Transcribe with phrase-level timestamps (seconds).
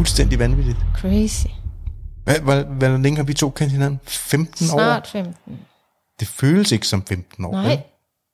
[0.00, 0.76] fuldstændig vanvittigt.
[0.96, 1.46] Crazy.
[2.24, 4.00] Hvad, hvor, hvor længe har vi to kendt hinanden?
[4.06, 5.08] 15 Snart år?
[5.08, 5.58] 15.
[6.20, 7.56] Det føles ikke som 15 år.
[7.56, 7.62] vel?
[7.62, 7.82] Nej,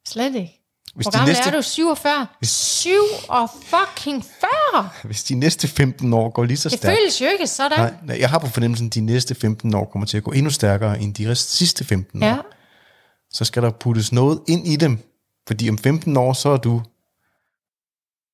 [0.09, 0.61] slet ikke.
[0.95, 1.63] Hvis Hvor gammel næste, er du?
[1.63, 2.27] 47?
[2.43, 2.91] 7
[3.29, 4.25] og fucking
[4.73, 4.89] 40!
[5.05, 6.99] hvis de næste 15 år går lige så Det stærkt.
[6.99, 7.79] føles jo ikke sådan.
[7.79, 10.31] Nej, nej, jeg har på fornemmelsen, at de næste 15 år kommer til at gå
[10.33, 12.27] endnu stærkere end de sidste 15 år.
[12.27, 12.37] Ja,
[13.33, 14.99] Så skal der puttes noget ind i dem.
[15.49, 16.83] Fordi om 15 år, så er du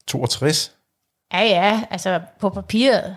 [0.08, 0.72] 62.
[1.32, 3.16] ja, ja altså på papiret.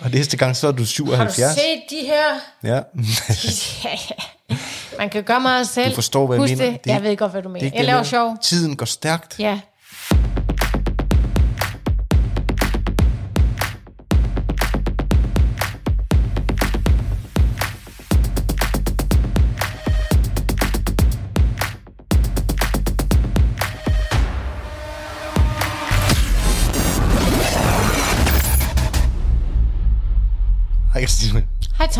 [0.00, 1.54] Og næste gang, så er du Har du 77.
[1.54, 2.24] set de her?
[2.62, 2.80] Ja.
[3.84, 4.56] Ja, ja.
[4.98, 5.90] Man kan gøre meget selv.
[5.90, 6.72] Du forstår, hvad jeg Husk mener.
[6.72, 6.84] Det.
[6.84, 7.64] Det jeg ved godt, hvad du mener.
[7.64, 8.36] ikke Jeg det, laver jeg- sjov.
[8.42, 9.38] Tiden går stærkt.
[9.38, 9.60] Ja.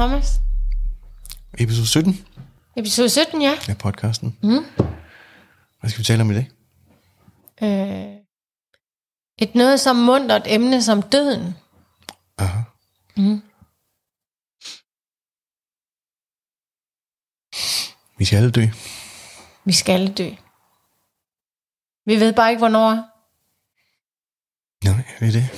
[0.01, 0.41] Thomas.
[1.59, 2.27] Episode 17
[2.77, 3.59] Episode 17, ja.
[3.69, 4.39] af podcasten.
[4.43, 4.65] Mm.
[5.81, 6.51] Hvad skal vi tale om i dag?
[7.63, 8.17] Øh,
[9.39, 11.55] et noget som mundret emne som døden.
[12.39, 12.63] Aha.
[13.17, 13.43] Mm.
[18.19, 18.67] Vi skal alle dø.
[19.65, 20.29] Vi skal dø.
[22.07, 22.91] Vi ved bare ikke, hvornår.
[24.85, 25.49] Nej, det er det.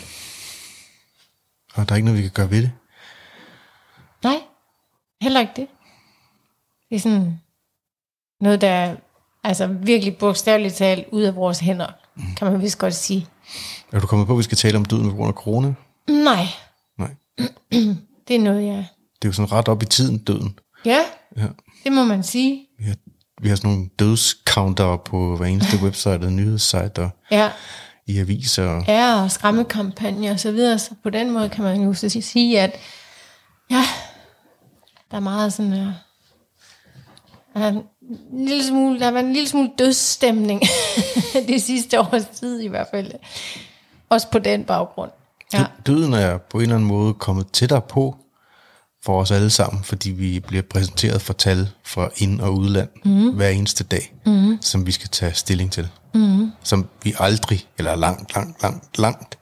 [1.75, 2.73] Og der er ikke noget, vi kan gøre ved det.
[4.25, 4.41] Nej,
[5.21, 5.67] heller ikke det.
[6.91, 7.41] Det er sådan
[8.41, 8.97] noget, der er
[9.45, 11.87] altså virkelig bogstaveligt talt ud af vores hænder,
[12.37, 13.27] kan man vist godt sige.
[13.93, 15.75] Er du kommet på, at vi skal tale om døden på grund af corona?
[16.09, 16.47] Nej,
[16.99, 17.15] Nej.
[18.29, 18.87] det er noget, jeg...
[19.23, 20.59] Det er jo sådan ret op i tiden, døden.
[20.85, 21.01] Ja,
[21.37, 21.47] Ja.
[21.85, 22.67] det må man sige.
[22.79, 22.95] Vi har,
[23.43, 27.51] vi har sådan nogle dødscounter på hver eneste website og nyhedssite og Ja,
[28.07, 28.67] i aviser.
[28.69, 30.79] Og, ja og skræmmekampagner og så videre.
[30.79, 32.73] Så på den måde kan man jo så sige, at
[33.71, 33.85] ja,
[35.13, 35.73] der er meget sådan...
[35.73, 35.93] Uh,
[37.55, 40.63] der, er en lille smule, der været en lille smule dødsstemning
[41.49, 43.13] det sidste års tid i hvert fald.
[44.09, 45.11] Også på den baggrund.
[45.53, 48.17] Ja, Dø- Døden er på en eller anden måde kommet tættere på
[49.05, 53.31] for os alle sammen, fordi vi bliver præsenteret for tal fra ind- og udland mm.
[53.35, 54.59] hver eneste dag, mm.
[54.61, 55.89] som vi skal tage stilling til.
[56.15, 56.51] Mm.
[56.63, 59.39] Som vi aldrig, eller langt, langt, langt, langt,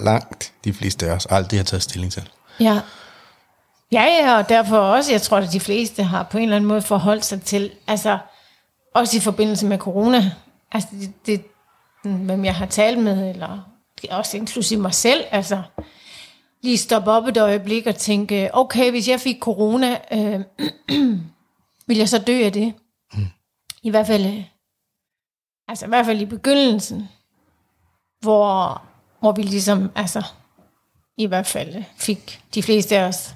[0.00, 2.28] langt, de fleste af os aldrig har taget stilling til.
[2.60, 2.80] Ja.
[3.94, 6.68] Ja, ja, og derfor også, jeg tror, at de fleste har på en eller anden
[6.68, 8.18] måde forholdt sig til, altså
[8.94, 10.32] også i forbindelse med corona,
[10.72, 11.44] altså det, det
[12.02, 13.70] hvem jeg har talt med, eller
[14.10, 15.62] også inklusive mig selv, altså
[16.62, 20.40] lige stoppe op et øjeblik og tænke, okay, hvis jeg fik corona, øh,
[21.86, 22.74] vil jeg så dø af det?
[23.12, 23.26] Mm.
[23.82, 24.44] I hvert fald, øh,
[25.68, 27.08] altså i hvert fald i begyndelsen,
[28.20, 28.82] hvor,
[29.20, 30.22] hvor vi ligesom, altså
[31.16, 33.34] i hvert fald fik de fleste af os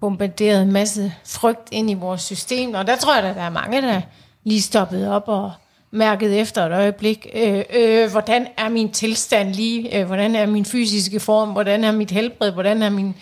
[0.00, 2.74] bombarderet en masse frygt ind i vores system.
[2.74, 4.00] Og der tror jeg, at der er mange, der
[4.44, 5.52] lige stoppede op og
[5.90, 10.64] mærkede efter et øjeblik, øh, øh, hvordan er min tilstand lige, øh, hvordan er min
[10.64, 13.14] fysiske form, hvordan er mit helbred, hvordan er min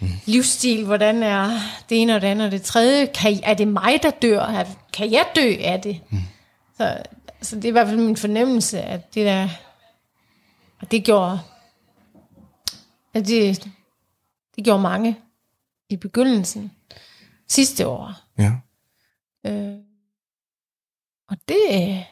[0.00, 0.08] mm.
[0.26, 1.50] livsstil, hvordan er
[1.88, 3.06] det ene og det andet og det tredje.
[3.06, 4.40] Kan, er det mig, der dør?
[4.40, 6.00] Er- Kan jeg dø af det?
[6.10, 6.18] Mm.
[6.76, 6.96] Så,
[7.42, 9.48] så det er i hvert fald min fornemmelse, at det der,
[10.80, 11.40] og det gjorde,
[13.14, 13.68] at det,
[14.56, 15.16] det gjorde mange
[15.92, 16.72] i begyndelsen
[17.48, 18.14] sidste år.
[18.38, 18.52] Ja.
[19.46, 19.78] Øh,
[21.28, 22.04] og det er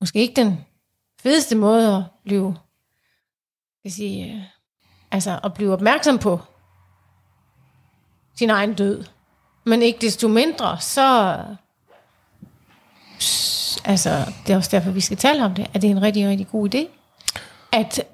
[0.00, 0.64] måske ikke den
[1.20, 2.56] fedeste måde at blive,
[3.84, 4.42] jeg sige, øh,
[5.10, 6.40] altså at blive opmærksom på
[8.34, 9.04] sin egen død.
[9.64, 11.36] Men ikke desto mindre, så
[13.84, 16.28] altså, det er også derfor, vi skal tale om det, at det er en rigtig,
[16.28, 16.88] rigtig god idé.
[17.72, 18.04] At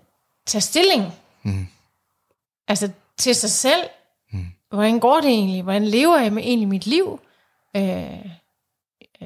[0.46, 1.12] tage stilling.
[1.42, 1.66] Mm.
[2.68, 3.88] Altså til sig selv.
[4.70, 5.62] Hvordan går det egentlig?
[5.62, 7.20] Hvordan lever jeg med egentlig mit liv?
[7.76, 8.26] Øh,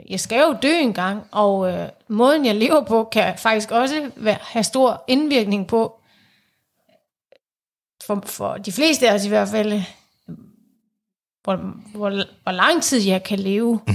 [0.08, 4.10] jeg skal jo dø en gang, og øh, måden jeg lever på, kan faktisk også
[4.16, 6.00] være, have stor indvirkning på,
[8.06, 9.82] for, for de fleste af os i hvert fald,
[11.42, 11.56] hvor,
[11.94, 12.10] hvor,
[12.42, 13.94] hvor lang tid jeg kan leve, mm.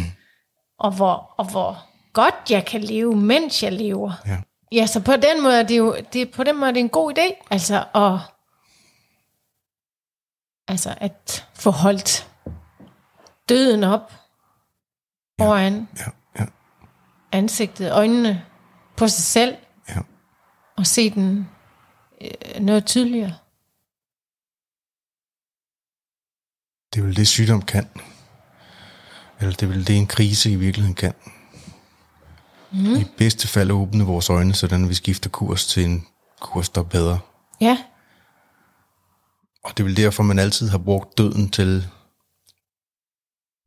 [0.79, 1.77] og, hvor, og hvor
[2.13, 4.11] godt jeg kan leve, mens jeg lever.
[4.25, 4.37] Ja.
[4.71, 6.89] Ja, så på den måde er det jo det, på den måde er det en
[6.89, 8.19] god idé, altså at,
[10.67, 12.29] altså at få holdt
[13.49, 14.11] døden op
[15.39, 16.45] foran Ja, ja,
[17.31, 18.45] ansigtet, øjnene
[18.97, 19.55] på sig selv,
[19.89, 19.99] ja.
[20.77, 21.49] og se den
[22.21, 23.33] øh, noget tydeligere.
[26.93, 27.89] Det er vel det, sygdom kan.
[29.39, 31.13] Eller det er vel det, en krise i virkeligheden kan.
[32.71, 32.95] Mm.
[32.95, 36.07] I bedste fald åbne vores øjne, sådan vi skifter kurs til en
[36.39, 37.19] kunne have stået bedre.
[37.61, 37.77] Ja,
[39.67, 41.87] og det er vel derfor, man altid har brugt døden til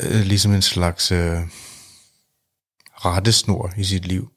[0.03, 1.41] øh, ligesom en slags øh,
[3.05, 4.33] rettesnor i sit liv.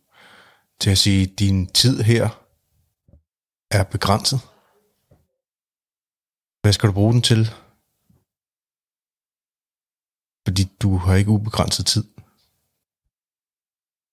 [0.79, 2.29] Til at sige, din tid her
[3.71, 4.39] er begrænset.
[6.61, 7.45] Hvad skal du bruge den til?
[10.47, 12.03] Fordi du har ikke ubegrænset tid.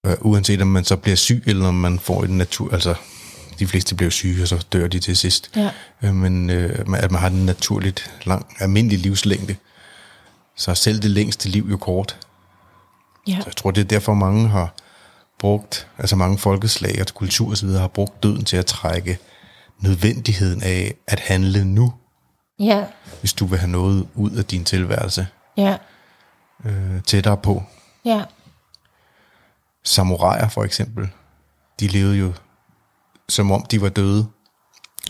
[0.07, 2.73] Øh, uanset om man så bliver syg, eller om man får en natur...
[2.73, 2.95] Altså,
[3.61, 5.51] de fleste bliver syge, og så dør de til sidst.
[5.57, 5.71] ja,
[6.03, 9.57] Øh, men øh, man- at man har en naturligt lang, almindelig livslængde.
[10.57, 12.19] Så er selv det længste liv jo kort.
[13.29, 14.75] ja, Så jeg tror, det er derfor mange har
[15.39, 17.69] brugt, altså mange folkeslag og kultur osv.
[17.69, 19.19] har brugt døden til at trække
[19.81, 21.93] nødvendigheden af at handle nu,
[22.59, 22.85] ja,
[23.21, 25.27] hvis du vil have noget ud af din tilværelse
[25.57, 25.77] ja,
[26.65, 27.63] øh, tættere på.
[28.05, 28.23] ja,
[29.85, 31.09] Samuraier for eksempel,
[31.81, 32.33] de levede jo
[33.31, 34.27] som om de var døde.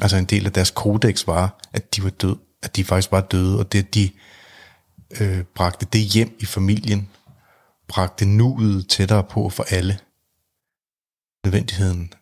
[0.01, 3.21] Altså en del af deres kodex var, at de var døde, at de faktisk var
[3.21, 4.11] døde, og det de
[5.21, 7.09] øh, bragte det hjem i familien,
[7.89, 9.99] bragte nuet tættere på for alle.
[11.45, 12.13] Nødvendigheden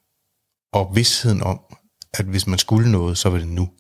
[0.72, 1.60] og vidsheden om,
[2.14, 3.70] at hvis man skulle noget, så var det nu,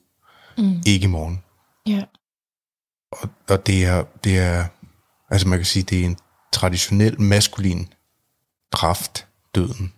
[0.58, 0.82] mm.
[0.86, 1.42] ikke i morgen.
[1.86, 2.04] ja,
[3.12, 4.64] Og, og det er, det er,
[5.30, 6.18] altså man kan sige, det er en
[6.52, 7.92] traditionel maskulin
[8.72, 9.92] kraft, døden,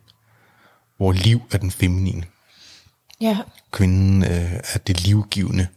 [1.00, 2.25] hvor liv er den feminine.
[3.20, 3.38] ja,
[3.70, 5.69] Kvinden øh, er det livgivende.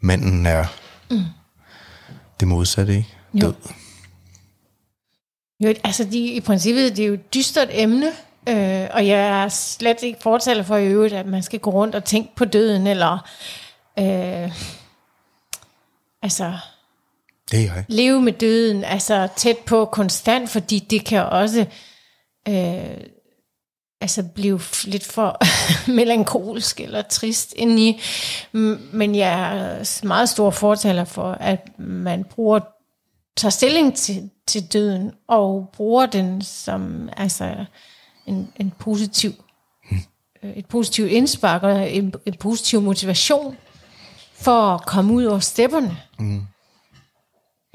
[0.00, 0.64] Manden er
[1.10, 1.24] mm.
[2.40, 3.08] det modsatte, ikke?
[3.34, 3.46] Jo.
[3.46, 3.54] Død.
[5.60, 8.06] Jo, altså de, i princippet, det er jo et dystert emne,
[8.48, 11.94] øh, og jeg er slet ikke fortaler for i øvrigt, at man skal gå rundt
[11.94, 13.28] og tænke på døden, eller
[13.98, 14.52] øh,
[16.22, 16.58] altså
[17.50, 17.84] Det er jeg.
[17.88, 21.66] leve med døden, altså tæt på konstant, fordi det kan også
[22.48, 23.00] øh,
[24.00, 25.38] altså blive lidt for
[25.96, 28.00] melankolsk eller trist indeni.
[28.92, 32.60] Men jeg er meget stor fortaler for, at man bruger
[33.36, 37.64] tager stilling til, til døden, og bruger den som altså
[38.26, 39.30] en, en positiv,
[40.42, 43.56] øh, et positivt indspark og en, en positiv motivation
[44.34, 45.96] for at komme ud over stepperne.
[46.18, 46.42] Mm.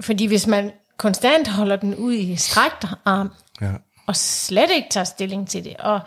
[0.02, 3.32] Fordi hvis man konstant holder den ud i strækt arm,
[3.62, 3.74] Ja.
[4.06, 6.00] Og slet ikke tager stilling til det, og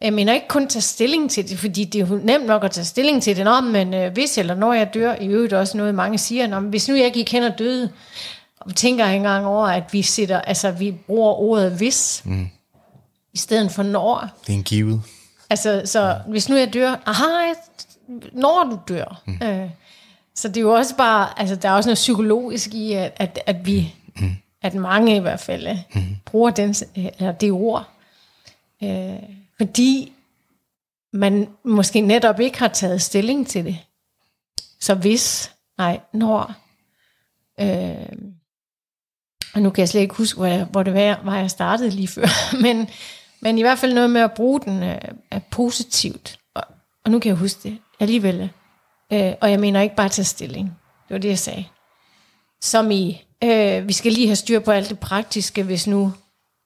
[0.00, 2.70] jeg mener ikke kun tage stilling til det, fordi det er jo nemt nok at
[2.70, 5.76] tage stilling til det, Nå, men øh, hvis eller når jeg dør, i øvrigt også
[5.76, 7.92] noget, mange siger, Nå, men hvis nu jeg gik hen og døde,
[8.60, 12.48] og tænker ikke engang over, at vi sætter, altså vi bruger ordet hvis, mm.
[13.32, 14.28] i stedet for når.
[14.46, 15.02] Det er en givet.
[15.50, 17.52] Altså, så hvis nu jeg dør, aha,
[18.32, 19.22] når du dør.
[19.26, 19.38] Mm.
[19.42, 19.70] Øh,
[20.34, 23.38] så det er jo også bare, altså der er også noget psykologisk i, at, at,
[23.46, 24.36] at vi, mm.
[24.62, 26.16] At mange i hvert fald, mm.
[26.24, 27.88] bruger den, eller det ord.
[28.82, 29.22] Øh,
[29.56, 30.12] fordi
[31.12, 33.78] man måske netop ikke har taget stilling til det.
[34.80, 36.54] Så hvis, nej, når.
[37.60, 38.32] Øh,
[39.54, 41.90] og nu kan jeg slet ikke huske, hvor, jeg, hvor det var, var, jeg startede
[41.90, 42.26] lige før.
[42.62, 42.88] Men,
[43.40, 44.98] men i hvert fald noget med at bruge den øh,
[45.30, 46.38] er positivt.
[46.54, 46.62] Og,
[47.04, 48.50] og nu kan jeg huske det alligevel.
[49.12, 50.66] Øh, og jeg mener ikke bare tage stilling.
[51.08, 51.64] Det var det, jeg sagde.
[52.60, 56.12] Som i, øh, vi skal lige have styr på alt det praktiske, hvis nu,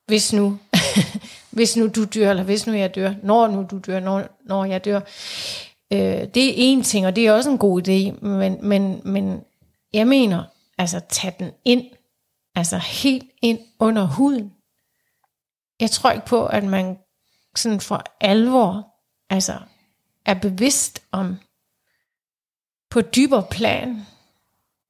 [0.07, 0.59] hvis nu,
[1.57, 4.65] hvis nu du dør, eller hvis nu jeg dør, når nu du dør, når, når
[4.65, 5.01] jeg dør.
[5.93, 9.45] Øh, det er en ting, og det er også en god idé, men, men, men
[9.93, 10.45] jeg mener,
[10.79, 11.85] altså tag den ind,
[12.55, 14.53] altså helt ind under huden.
[15.81, 16.99] Jeg tror ikke på, at man
[17.57, 18.95] sådan for alvor
[19.31, 19.59] altså
[20.25, 21.37] er bevidst om
[22.91, 24.07] på dybere plan,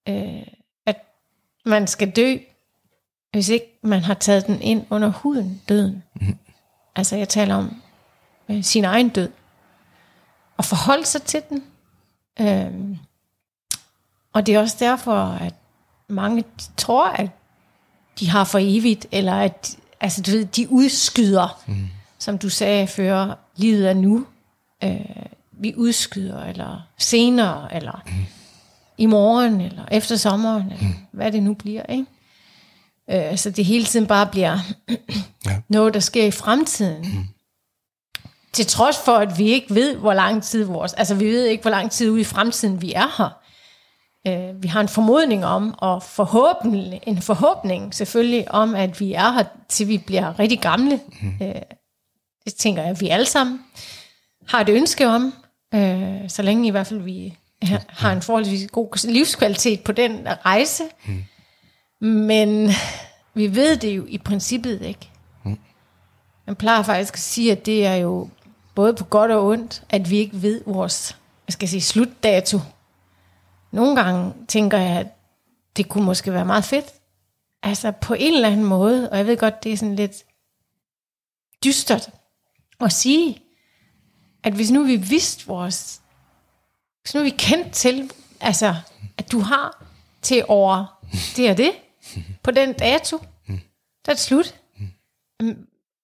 [0.08, 0.46] øh,
[1.66, 2.37] man skal dø,
[3.32, 6.02] hvis ikke man har taget den ind under huden, døden.
[6.20, 6.38] Mm.
[6.96, 7.82] Altså jeg taler om
[8.49, 9.30] øh, sin egen død.
[10.56, 11.64] Og forholde sig til den.
[12.40, 12.99] Øh,
[14.32, 15.54] og det er også derfor, at
[16.08, 16.44] mange
[16.76, 17.30] tror, at
[18.20, 21.88] de har for evigt, eller at altså, du ved, de udskyder, mm.
[22.18, 24.26] som du sagde før, livet er nu.
[24.85, 25.00] Øh,
[25.52, 28.12] vi udskyder, eller senere, eller mm.
[28.98, 30.94] I morgen, eller efter sommeren, eller mm.
[31.12, 31.82] hvad det nu bliver.
[31.82, 32.06] Ikke?
[33.30, 34.58] Øh, så det hele tiden bare bliver
[35.46, 35.56] Ja.
[35.68, 37.00] noget, der sker i fremtiden.
[37.02, 37.24] Mm.
[38.52, 40.92] Til trods for, at vi ikke ved, hvor lang tid vores...
[40.92, 43.38] Altså, vi ved ikke, hvor lang tid ude i fremtiden vi er her.
[44.26, 49.32] Øh, vi har en formodning om, og forhåbentlig, en forhåbning selvfølgelig om, at vi er
[49.32, 51.00] her, til vi bliver rigtig gamle.
[51.20, 51.32] Mm.
[51.42, 51.54] Øh,
[52.44, 53.60] det tænker jeg, at vi alle sammen
[54.48, 55.34] har et ønske om,
[55.74, 60.84] øh, så længe i hvert fald vi har, en forholdsvis god livskvalitet på den rejse.
[61.06, 61.25] Mm.
[62.08, 62.70] Men
[63.34, 65.10] vi ved det jo i princippet ikke.
[66.46, 68.28] Man plejer faktisk at sige, at det er jo
[68.75, 71.16] både på godt og ondt, at vi ikke ved vores,
[71.48, 72.60] jeg skal sige, slutdato.
[73.72, 75.06] Nogle gange tænker jeg, at
[75.76, 76.86] det kunne måske være meget fedt.
[77.62, 80.25] Altså på en eller anden måde, og jeg ved godt, det er sådan lidt
[81.64, 82.10] dystert
[82.80, 83.42] at sige,
[84.42, 86.02] at hvis nu vi vidste vores,
[87.06, 88.75] så nu vi kendte til, altså
[89.18, 89.84] at du har
[90.22, 91.02] til over
[91.36, 91.72] det og det,
[92.42, 93.18] på den dato,
[94.04, 94.60] der er det slut.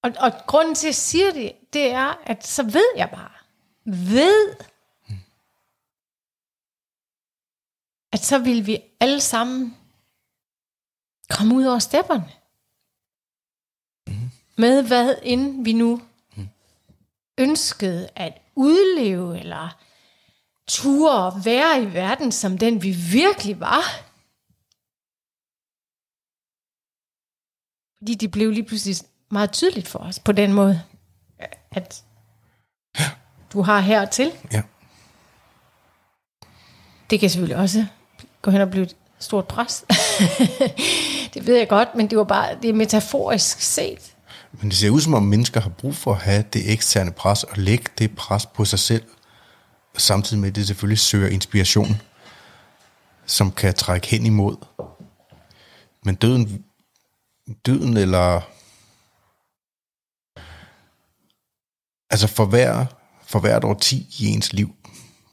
[0.03, 3.33] Og, og grunden til, at jeg siger det, det er, at så ved jeg bare,
[3.85, 4.57] ved,
[8.13, 9.77] at så vil vi alle sammen
[11.31, 12.33] komme ud over stepperne.
[14.57, 16.03] Med hvad end vi nu
[17.39, 19.83] ønskede at udleve, eller
[20.69, 23.83] ture være i verden som den vi virkelig var.
[27.99, 28.97] Fordi det blev lige pludselig
[29.31, 30.83] meget tydeligt for os på den måde,
[31.71, 32.05] at
[33.53, 34.33] du har hertil.
[34.53, 34.63] Ja.
[37.11, 37.87] Det kan selvfølgelig også
[38.43, 39.85] gå hen og blive et stort pres.
[41.35, 44.17] det ved jeg godt, men det var bare det er metaforisk set.
[44.53, 47.45] Men det ser ud som om mennesker har brug for at have det eksterne pres
[47.45, 49.05] og lægge det pres på sig selv,
[49.97, 52.01] samtidig med at det selvfølgelig søger inspiration,
[53.27, 54.57] som kan trække hen imod.
[56.05, 56.65] Men døden,
[57.67, 58.41] døden eller...
[62.11, 62.87] Altså for, hver,
[63.27, 64.75] for hvert år 10 i ens liv,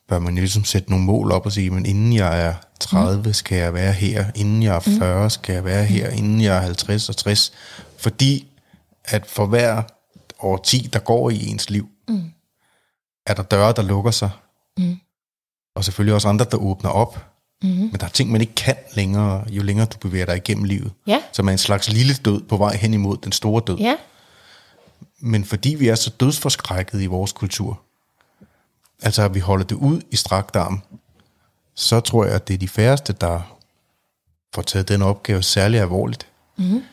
[0.08, 3.34] bør man jo ligesom sætte nogle mål op og sige, men inden jeg er 30,
[3.34, 6.62] skal jeg være her, inden jeg er 40, skal jeg være her, inden jeg er
[6.62, 7.52] 50 og 60.
[7.98, 8.48] Fordi
[9.06, 9.84] at for hver
[10.40, 12.32] år 10, der går i ens liv, mm.
[13.26, 14.30] er der døre, der lukker sig.
[14.80, 14.98] Mm.
[15.76, 17.26] Og selvfølgelig også andre, der åbner op.
[17.64, 17.70] Mm.
[17.70, 20.92] Men der er ting, man ikke kan længere, jo længere du bevæger dig igennem livet.
[21.08, 21.22] Ja.
[21.32, 23.78] Så man er en slags lille død på vej hen imod den store død.
[23.78, 23.96] Ja,
[25.20, 27.82] Men fordi vi er så dødsforskrækket i vores kultur,
[29.02, 30.82] altså at vi holder det ud i strakt arm,
[31.76, 33.56] så tror jeg, at det er de færreste, der
[34.56, 36.28] får taget den opgave særlig alvorligt.
[36.58, 36.84] Mm.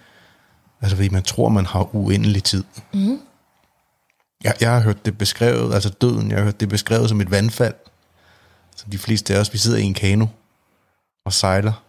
[0.81, 2.65] Altså fordi man tror, man har uendelig tid.
[2.95, 3.21] Mm.
[4.45, 7.31] Jeg, jeg har hørt det beskrevet, altså døden, jeg har hørt det beskrevet som et
[7.31, 7.75] vandfald.
[8.77, 10.27] Så de fleste af os, vi sidder i en kano
[11.25, 11.85] og sejler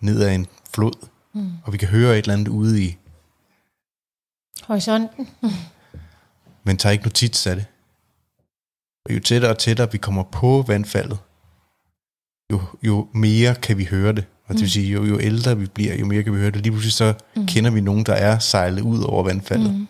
[0.00, 1.52] ned ad en flod, mm.
[1.64, 2.98] og vi kan høre et eller andet ude i,
[4.68, 5.28] horisonten.
[6.64, 7.66] men tager ikke notits af det.
[9.06, 11.18] Og jo tættere og tættere vi kommer på vandfaldet,
[12.52, 14.24] jo, jo mere kan vi høre det.
[14.46, 16.62] Og det vil sige, jo, jo ældre vi bliver, jo mere kan vi høre det.
[16.62, 17.46] Lige pludselig så mm.
[17.46, 19.88] kender vi nogen, der er sejlet ud over vandfaldet, mm.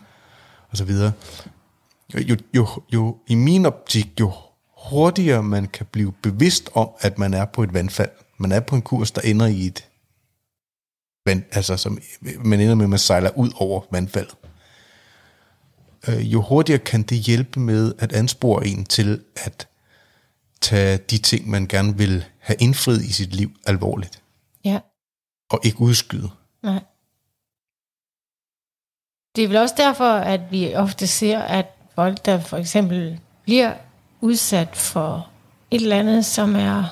[0.69, 1.11] og så videre.
[2.13, 4.31] Jo, jo, jo, i min optik, jo
[4.89, 8.75] hurtigere man kan blive bevidst om, at man er på et vandfald, man er på
[8.75, 9.87] en kurs, der ender i et
[11.25, 11.99] vand, altså som,
[12.39, 14.35] man ender med, at man sejler ud over vandfaldet.
[16.07, 19.67] Øh, jo hurtigere kan det hjælpe med at anspore en til at
[20.61, 24.23] tage de ting, man gerne vil have indfriet i sit liv alvorligt,
[24.65, 24.79] Ja,
[25.49, 26.29] og ikke udskyde.
[26.63, 26.83] nej.
[29.35, 31.65] Det er vel også derfor, at vi ofte ser, at
[31.99, 33.73] folk, der for eksempel bliver
[34.21, 35.29] udsat for
[35.71, 36.83] et eller andet, som er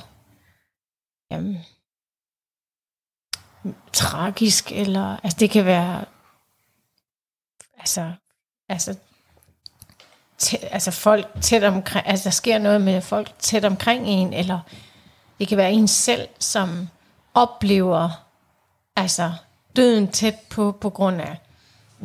[1.32, 1.66] jamen,
[3.94, 6.06] tragisk, eller altså det kan være
[7.78, 8.12] altså,
[8.70, 8.98] altså,
[10.38, 14.60] tæ, altså folk tæt omkring, altså der sker noget med folk tæt omkring en, eller
[15.40, 16.90] det kan være en selv, som
[17.34, 18.10] oplever
[18.96, 19.34] altså
[19.76, 21.38] døden tæt på, på grund af,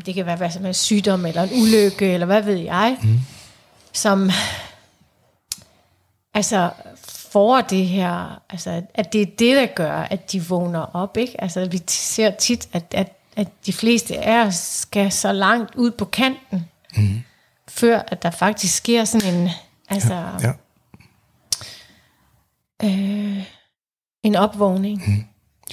[0.07, 3.21] det kan være hvad som er sygdom, eller en ulykke, eller hvad ved jeg, mm.
[3.93, 4.31] som
[6.35, 6.71] altså
[7.05, 11.41] får det her, altså at det er det, der gør, at de vågner op, ikke?
[11.41, 15.91] Altså vi ser tit, at, at, at de fleste af os skal så langt ud
[15.91, 17.23] på kanten, mm.
[17.69, 19.49] før at der faktisk sker sådan en,
[19.89, 20.53] altså Ja.
[22.85, 23.45] øh,
[24.23, 25.03] en opvågning.
[25.07, 25.25] Mm.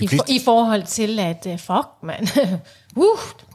[0.02, 2.28] I, for, I forhold til, at uh, fuck, man,
[2.96, 3.06] uh,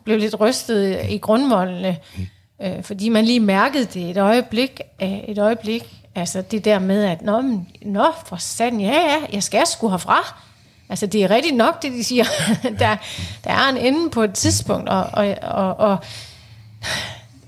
[0.05, 2.27] blev lidt rystet i grundvoldene, mm.
[2.67, 7.05] øh, fordi man lige mærkede det et øjeblik, øh, et øjeblik, altså det der med,
[7.05, 10.41] at nå, men, nå for satan, ja, ja, jeg skal sgu herfra.
[10.89, 12.25] Altså det er rigtigt nok, det de siger.
[12.79, 12.97] der,
[13.45, 15.99] der er en ende på et tidspunkt, og, og, og, og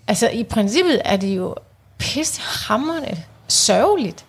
[0.08, 1.54] altså i princippet er det jo
[1.98, 4.24] pissehammerende sørgeligt,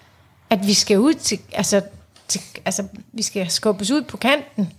[0.50, 1.82] at vi skal ud til, altså,
[2.28, 4.74] til, altså vi skal skubbes ud på kanten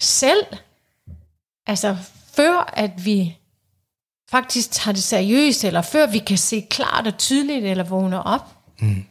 [0.00, 0.46] selv,
[1.66, 1.96] altså
[2.40, 3.38] før at vi
[4.30, 8.40] faktisk tager det seriøst, eller før vi kan se klart og tydeligt, eller vågne op.
[8.80, 9.04] Mm.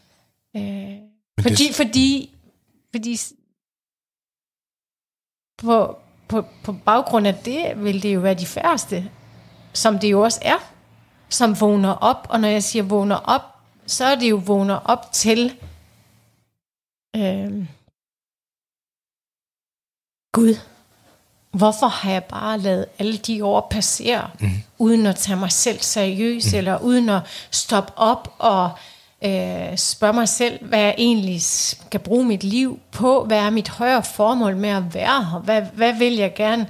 [0.56, 0.98] Øh,
[1.42, 2.36] fordi, det- fordi,
[2.96, 3.18] fordi
[5.58, 9.12] på, på, på baggrund af det, vil det jo være de færreste,
[9.74, 10.58] som det jo også er,
[11.30, 13.42] som vågner op, og når jeg siger vågner op,
[13.88, 15.60] så er det jo vågner op til,
[17.16, 17.68] øh,
[20.34, 20.56] Gud,
[21.52, 24.50] hvorfor har jeg bare lavet alle de år passere, mm.
[24.78, 26.58] uden at tage mig selv seriøst, mm.
[26.58, 28.72] eller uden at stoppe op og
[29.24, 33.70] øh, spørge mig selv, hvad jeg egentlig skal bruge mit liv på, hvad er mit
[33.70, 36.68] højere formål med at være her, hvad, hvad vil jeg gerne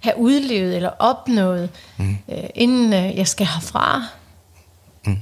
[0.00, 2.18] have udlevet eller opnået, mm.
[2.28, 4.02] øh, inden øh, jeg skal herfra.
[5.06, 5.18] Mm.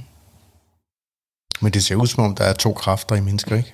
[1.61, 3.73] Men det ser ud som om, der er to kræfter i mennesker, ikke?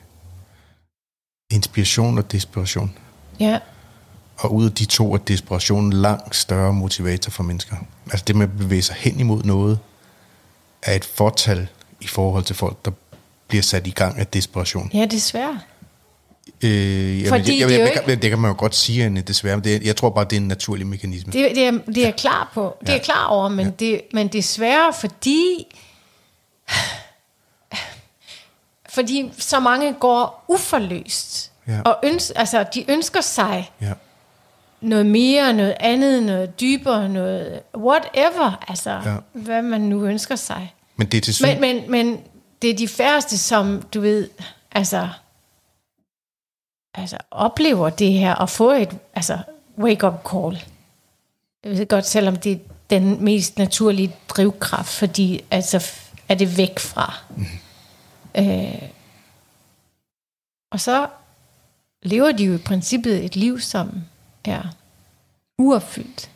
[1.51, 2.97] Inspiration og desperation.
[3.39, 3.59] Ja.
[4.43, 7.75] Og ud af de to er desperationen langt større motivator for mennesker.
[8.11, 9.79] Altså det med at bevæge sig hen imod noget,
[10.81, 11.67] er et fortal
[12.01, 12.91] i forhold til folk, der
[13.47, 14.91] bliver sat i gang af desperation.
[14.93, 15.59] Ja, desværre.
[16.61, 19.57] Øh, jamen, Fordi jeg, jeg, jeg, jeg, det kan man jo godt sige, Anne, desværre,
[19.57, 21.33] men det, jeg tror bare, det er en naturlig mekanisme.
[21.33, 22.77] Det, det, er, det er jeg klar på.
[22.79, 23.71] Det er jeg klar over, men, ja.
[23.79, 25.67] det, men desværre, fordi
[28.89, 31.51] fordi så mange går uforløst.
[31.67, 31.81] Ja.
[31.81, 33.93] Og øns, altså, de ønsker sig ja.
[34.83, 39.15] Noget mere, noget andet, noget dybere, noget whatever, altså ja.
[39.33, 40.73] hvad man nu ønsker sig.
[40.95, 42.19] Men det er til men, men, men
[42.61, 44.29] det er de færreste, som du ved,
[44.71, 45.09] altså,
[46.93, 49.39] altså oplever det her og få et altså,
[49.77, 50.63] wake-up call.
[51.63, 52.57] Jeg ved godt, selvom det er
[52.89, 55.91] den mest naturlige drivkraft, fordi altså,
[56.29, 57.13] er det væk fra.
[57.29, 57.45] Mm.
[58.37, 58.81] Øh,
[60.71, 61.07] og så
[62.03, 64.03] lever de jo i princippet et liv, som
[64.51, 64.75] er
[65.57, 66.29] uopfyldt.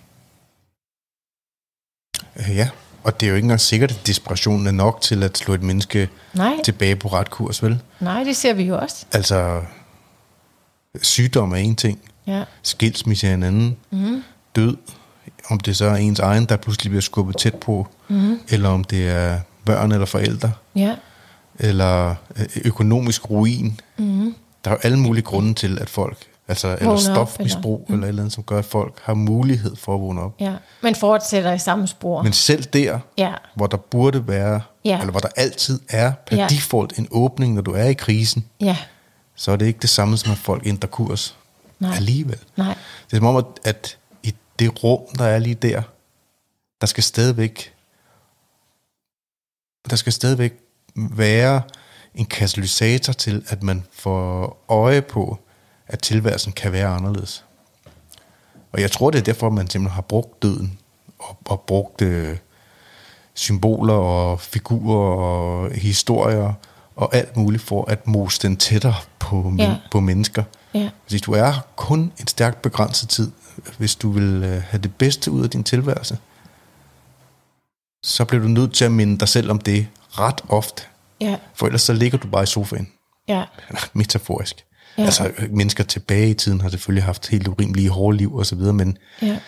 [2.36, 2.70] Øh, ja,
[3.04, 5.64] og det er jo ikke engang sikkert, at desperationen er nok til at slå et
[5.64, 6.54] menneske Nej.
[6.64, 7.82] tilbage på ret kurs, vel?
[8.00, 9.06] Nej, det ser vi jo også.
[9.12, 9.62] Altså,
[11.02, 12.44] sygdom er en ting, ja.
[12.64, 14.24] skilsmisse er en anden, mm.
[14.56, 14.78] død,
[15.50, 18.40] om det så er ens egen, der pludselig bliver skubbet tæt på, mm.
[18.50, 20.96] eller om det er børn eller forældre, ja.
[21.60, 23.80] eller øh, økonomisk ruin.
[23.98, 24.36] Mm.
[24.66, 26.18] Der er jo alle mulige grunde til, at folk
[26.50, 29.96] Altså, eller stofmisbrug, eller, eller et eller andet, som gør, at folk har mulighed for
[29.96, 30.36] at vågne op.
[30.40, 32.22] Ja, men fortsætter i samme spor.
[32.22, 33.34] Men selv der, ja.
[33.56, 35.00] hvor der burde være, ja.
[35.00, 36.48] eller hvor der altid er per ja.
[36.48, 38.78] default en åbning, når du er i krisen, ja.
[39.36, 41.38] så er det ikke det samme som, at folk ændrer kurs
[41.80, 41.96] Nej.
[41.96, 42.40] alligevel.
[42.56, 42.76] Nej.
[43.06, 45.82] Det er som om, at, at i det rum, der er lige der,
[46.82, 47.74] der skal stadigvæk,
[49.90, 50.54] der skal stadigvæk
[50.96, 51.62] være
[52.16, 55.40] en katalysator til, at man får øje på,
[55.88, 57.46] at tilværelsen kan være anderledes.
[58.72, 60.80] Og jeg tror, det er derfor, man simpelthen har brugt døden,
[61.20, 62.38] og, og brugt øh,
[63.34, 66.54] symboler og figurer og historier,
[66.96, 69.76] og alt muligt for at mose den tættere på, ja.
[69.92, 70.44] på mennesker.
[70.74, 70.90] Ja.
[71.08, 73.32] Hvis du er kun en stærkt begrænset tid,
[73.78, 76.18] hvis du vil øh, have det bedste ud af din tilværelse,
[78.04, 80.84] så bliver du nødt til at minde dig selv om det ret ofte.
[81.22, 81.36] Ja.
[81.54, 82.88] For ellers så ligger du bare i sofaen.
[83.28, 83.44] Ja.
[83.94, 84.67] Metaforisk.
[84.98, 85.04] Ja.
[85.04, 88.74] Altså mennesker tilbage i tiden har selvfølgelig haft helt urimelige hårde liv og så videre,
[88.74, 89.40] men ja.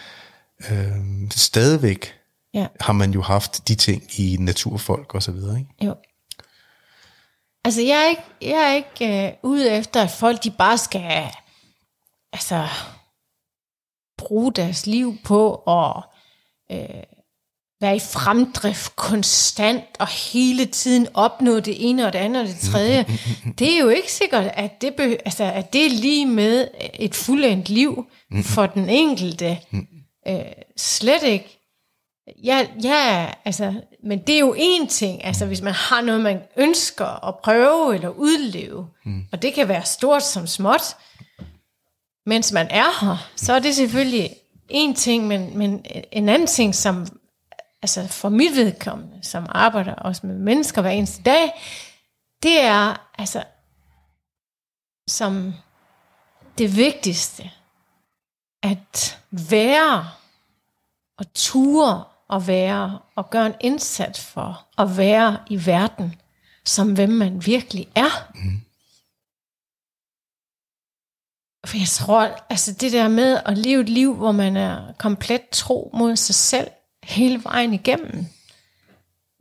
[0.72, 0.96] øh,
[1.32, 2.14] stadigvæk
[2.54, 2.68] ja.
[2.80, 5.60] har man jo haft de ting i naturfolk og så videre.
[5.60, 5.86] Ikke?
[5.86, 5.96] Jo.
[7.64, 11.30] Altså jeg er ikke, jeg er ikke øh, ude efter, at folk de bare skal
[12.34, 12.68] altså,
[14.18, 16.04] bruge deres liv på at
[16.72, 17.04] øh,
[17.82, 22.60] være i fremdrift konstant og hele tiden opnå det ene og det andet og det
[22.60, 23.06] tredje.
[23.60, 27.16] Det er jo ikke sikkert, at det, be, altså, at det er lige med et
[27.16, 28.06] fuldendt liv
[28.44, 29.60] for den enkelte.
[30.28, 30.40] Øh,
[30.78, 31.56] slet ikke.
[32.44, 36.42] Ja, ja, altså, men det er jo en ting, altså hvis man har noget, man
[36.58, 38.88] ønsker at prøve eller udleve,
[39.32, 40.96] og det kan være stort som småt,
[42.26, 44.30] mens man er her, så er det selvfølgelig
[44.70, 47.08] en ting, men, men en anden ting, som
[47.82, 51.52] altså for mit vedkommende, som arbejder også med mennesker hver eneste dag,
[52.44, 53.44] det er altså
[55.08, 55.54] som
[56.58, 57.52] det vigtigste,
[58.64, 60.10] at være
[61.18, 66.22] og ture og være og gøre en indsats for at være i verden,
[66.66, 68.32] som hvem man virkelig er.
[68.36, 68.62] Mm.
[71.66, 75.50] For jeg tror, altså det der med at leve et liv, hvor man er komplet
[75.52, 76.72] tro mod sig selv,
[77.04, 78.26] hele vejen igennem.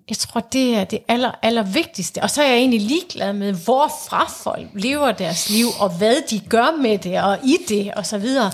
[0.09, 2.23] Jeg tror, det er det aller, aller vigtigste.
[2.23, 6.41] Og så er jeg egentlig ligeglad med, hvorfra folk lever deres liv, og hvad de
[6.41, 8.53] gør med det, og i det, og så videre.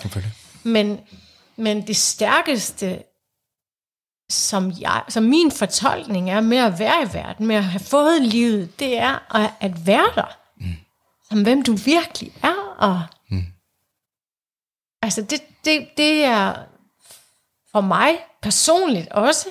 [0.62, 1.00] Men,
[1.56, 3.02] men det stærkeste,
[4.30, 8.22] som, jeg, som min fortolkning er med at være i verden, med at have fået
[8.22, 10.36] livet, det er at, at være der.
[10.60, 10.76] Mm.
[11.28, 12.74] Som hvem du virkelig er.
[12.78, 13.44] Og, mm.
[15.02, 16.54] Altså, det, det, det er
[17.72, 19.48] for mig personligt også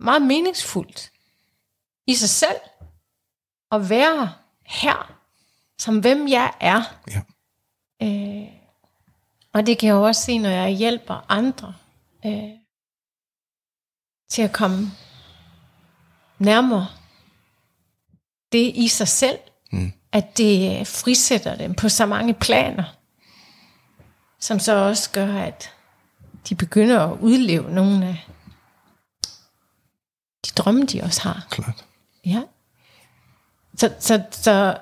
[0.00, 1.12] meget meningsfuldt
[2.06, 2.60] i sig selv
[3.70, 4.32] at være
[4.66, 5.20] her,
[5.78, 6.82] som hvem jeg er.
[7.10, 7.22] Ja.
[8.02, 8.48] Øh,
[9.52, 11.74] og det kan jeg jo også se, når jeg hjælper andre
[12.26, 12.50] øh,
[14.28, 14.90] til at komme
[16.38, 16.88] nærmere
[18.52, 19.38] det i sig selv,
[19.72, 19.92] mm.
[20.12, 22.84] at det frisætter dem på så mange planer,
[24.40, 25.72] som så også gør, at
[26.48, 28.26] de begynder at udleve nogle af
[30.46, 31.46] de drømme, de også har.
[31.50, 31.84] Klart.
[32.26, 32.42] Ja.
[33.76, 34.78] Så, så, så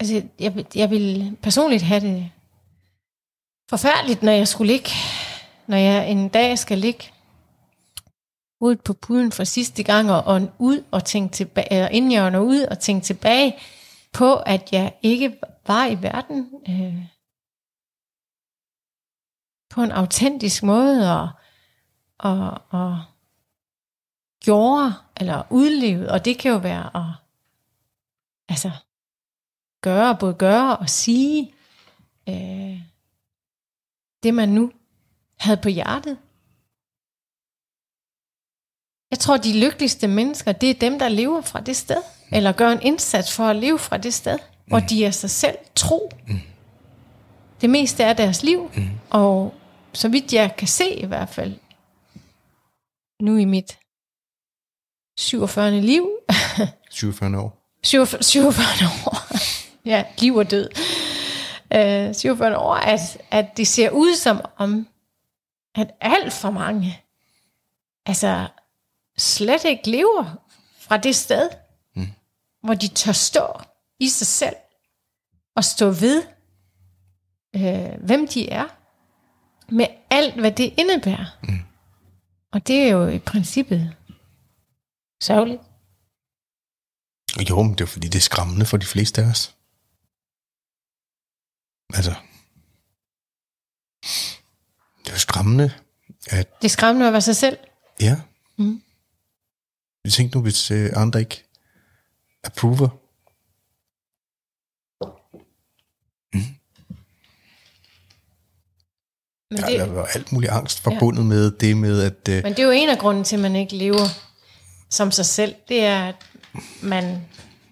[0.00, 2.30] altså, jeg, vil- jeg vil personligt have det
[3.70, 4.90] forfærdeligt, når jeg skulle ligge,
[5.66, 7.04] når jeg en dag skal ligge
[8.60, 12.24] ud på puden for sidste gang, og, og ud og tænke tilbage, eller inden jeg
[12.26, 13.56] ånder ud og tænke tilbage
[14.12, 16.94] på, at jeg ikke var i verden øh,
[19.72, 21.28] på en autentisk måde, og,
[22.18, 23.02] og, og
[24.40, 27.14] gjorde, eller udlevede, og det kan jo være at
[28.48, 28.70] altså,
[29.80, 31.54] gøre, både gøre og sige
[32.28, 32.80] øh,
[34.22, 34.72] det, man nu
[35.38, 36.18] havde på hjertet.
[39.10, 42.68] Jeg tror, de lykkeligste mennesker, det er dem, der lever fra det sted, eller gør
[42.68, 46.10] en indsats for at leve fra det sted, hvor de er sig selv tro.
[47.60, 48.70] Det meste er deres liv,
[49.10, 49.54] og
[49.92, 51.54] så vidt jeg kan se i hvert fald,
[53.20, 53.78] nu i mit
[55.16, 55.80] 47.
[55.80, 56.10] liv,
[56.90, 57.58] 47 år.
[57.82, 59.36] 47, 47 år,
[59.92, 60.68] ja, liv og død,
[61.74, 63.00] øh, 47 år, at,
[63.30, 64.88] at det ser ud som om,
[65.74, 67.00] at alt for mange,
[68.06, 68.48] altså
[69.18, 70.36] slet ikke lever
[70.78, 71.50] fra det sted,
[71.96, 72.06] mm.
[72.62, 73.60] hvor de tør stå
[73.98, 74.56] i sig selv,
[75.56, 76.22] og stå ved,
[77.56, 78.68] øh, hvem de er,
[79.72, 81.38] med alt, hvad det indebærer.
[81.42, 81.58] Mm.
[82.52, 83.96] Og det er jo i princippet
[85.22, 85.62] sørgeligt.
[87.50, 89.54] Jo, men det er fordi, det er skræmmende for de fleste af os.
[91.94, 92.14] Altså,
[95.02, 95.72] det er jo skræmmende,
[96.30, 97.58] at Det er skræmmende at være sig selv.
[98.00, 98.20] ja.
[98.58, 98.82] Mm.
[100.04, 101.44] Jeg tænkte nu, hvis øh, andre ikke
[102.44, 102.88] approver.
[109.52, 111.26] Men det, der var alt mulig angst forbundet ja.
[111.28, 113.56] med det med, at øh, Men det er jo en af grunden til, at man
[113.56, 114.06] ikke lever
[114.90, 115.54] som sig selv.
[115.68, 116.14] Det er, at
[116.82, 117.20] man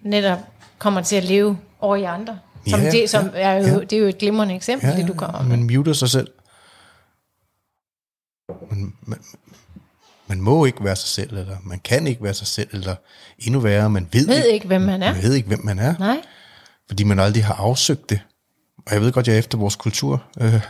[0.02, 0.38] netop
[0.78, 2.38] kommer til at leve over i andre.
[2.66, 3.80] Som Ja, det, som ja, er jo, ja.
[3.80, 5.56] det er jo et glimrende eksempel, ja, det du kommer med.
[5.56, 6.28] man muter sig selv.
[8.70, 9.18] Man, man,
[10.26, 12.96] man må ikke være sig selv, eller man kan ikke være sig selv, eller
[13.38, 15.12] endnu værre, man ved, ved ikke, hvem man er.
[15.12, 15.94] man ved ikke, hvem man er.
[15.98, 16.20] Nej.
[16.88, 18.20] fordi man aldrig har afsøgt det.
[18.86, 20.60] Og jeg ved godt, jeg er efter vores kultur, øh,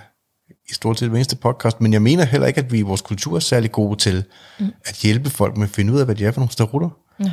[0.71, 3.01] i stort set hver eneste podcast, men jeg mener heller ikke, at vi i vores
[3.01, 4.25] kultur er særlig gode til
[4.61, 4.67] mm.
[4.85, 6.91] at hjælpe folk med at finde ud af, hvad de er for nogle starutter.
[7.19, 7.31] Nej.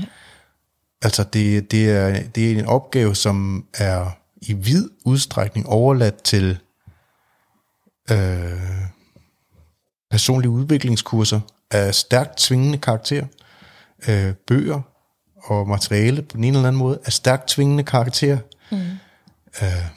[1.01, 4.09] Altså, det, det, er, det er en opgave, som er
[4.41, 6.59] i vid udstrækning overladt til
[8.11, 8.61] øh,
[10.11, 11.39] personlige udviklingskurser
[11.71, 13.25] af stærkt tvingende karakter,
[14.07, 14.81] øh, bøger
[15.43, 18.37] og materiale på den ene eller anden måde af stærkt tvingende karakter.
[18.71, 18.77] Mm.
[19.61, 19.96] Øh,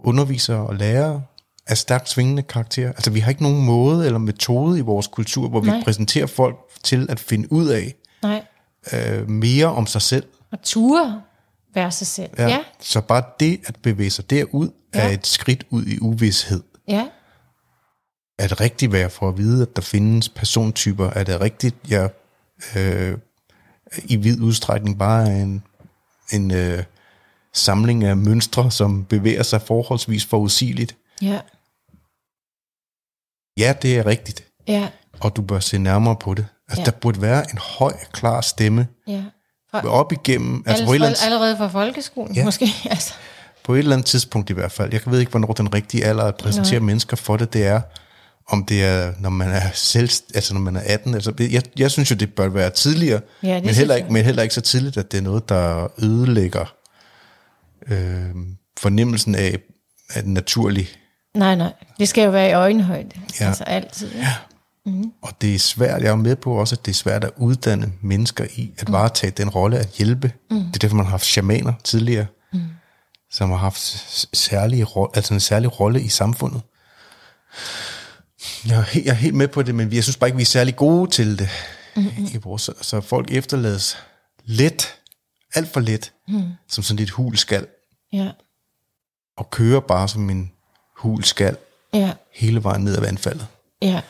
[0.00, 1.22] undervisere og lærere
[1.66, 2.88] af stærkt tvingende karakter.
[2.88, 5.76] Altså, vi har ikke nogen måde eller metode i vores kultur, hvor Nej.
[5.76, 8.44] vi præsenterer folk til at finde ud af Nej.
[8.92, 10.26] øh, mere om sig selv.
[10.52, 11.22] Og ture
[11.74, 12.30] være sig selv.
[12.38, 12.48] Ja.
[12.48, 12.58] Ja.
[12.80, 15.00] Så bare det at bevæge sig derud, ja.
[15.00, 16.62] er et skridt ud i uvidshed.
[16.88, 17.06] ja.
[18.38, 21.10] Er det rigtigt værd for at vide, at der findes persontyper?
[21.10, 22.10] Er det rigtigt, jeg
[22.76, 23.18] øh,
[24.04, 25.62] i vid udstrækning bare er en,
[26.32, 26.82] en øh,
[27.58, 30.96] samling af mønstre, som bevæger sig forholdsvis forudsigeligt?
[31.22, 31.40] Ja.
[33.58, 34.88] Ja, det er rigtigt, Ja.
[35.20, 36.46] og du bør se nærmere på det.
[36.68, 36.84] Altså, ja.
[36.84, 39.22] Der burde være en høj, klar stemme ja.
[39.70, 42.44] Fra, op igennem, altså på et, eller allerede, andet, allerede fra folkeskolen, Ja.
[42.44, 42.66] måske.
[42.90, 43.14] Altså.
[43.64, 44.92] på et eller andet tidspunkt i hvert fald.
[44.92, 46.86] Jeg ved ikke, hvornår den rigtige alder at præsentere Nej.
[46.86, 47.80] mennesker for det, det er.
[48.50, 51.14] Om det er, når man er selv, altså når man er 18.
[51.14, 54.42] Altså, jeg, jeg synes jo, det bør være tidligere, Ja, men, heller ikke, men heller
[54.42, 56.74] ikke så tidligt, at det er noget, der ødelægger
[57.90, 58.30] øh,
[58.78, 59.58] fornemmelsen af,
[60.14, 60.88] af den naturlige.
[61.34, 61.72] Nej, nej.
[61.98, 63.20] Det skal jo være i øjenhøjde.
[63.40, 63.46] Ja.
[63.46, 64.14] Altså altid.
[64.14, 64.34] Ja.
[65.22, 67.92] Og det er svært, jeg er med på også, at det er svært at uddanne
[68.00, 70.32] mennesker i at varetage den rolle at hjælpe.
[70.50, 70.56] Mm.
[70.56, 72.60] Det er derfor, man har haft shamaner tidligere, mm.
[73.30, 73.78] som har haft
[74.32, 76.62] særlige, altså en særlig rolle i samfundet.
[78.66, 80.42] Jeg er, helt, jeg er helt med på det, men jeg synes bare ikke, vi
[80.42, 81.48] er særlig gode til det.
[81.96, 82.28] Mm-hmm.
[82.32, 83.98] I vores, så, så folk efterlades
[84.44, 84.94] let,
[85.54, 86.42] alt for let, mm.
[86.68, 87.66] som sådan lidt hulskal,
[88.12, 88.32] Ja.
[89.36, 90.52] og kører bare som en
[90.96, 91.56] hulskal
[91.94, 92.14] Ja.
[92.32, 93.46] hele vejen ned ad vandfaldet.
[93.82, 94.02] Ja.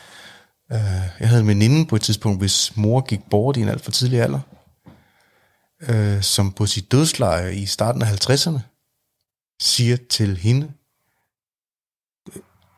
[1.19, 3.91] jeg havde en veninde på et tidspunkt, hvis mor gik bort i en alt for
[3.91, 4.39] tidlig alder,
[5.81, 8.59] øh, som på sit dødsleje i starten af 50'erne
[9.61, 10.71] siger til hende,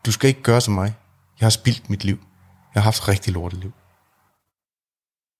[0.05, 0.93] du skal ikke gøre som mig.
[1.39, 2.17] Jeg har spildt mit liv.
[2.73, 3.71] Jeg har haft rigtig lortet liv.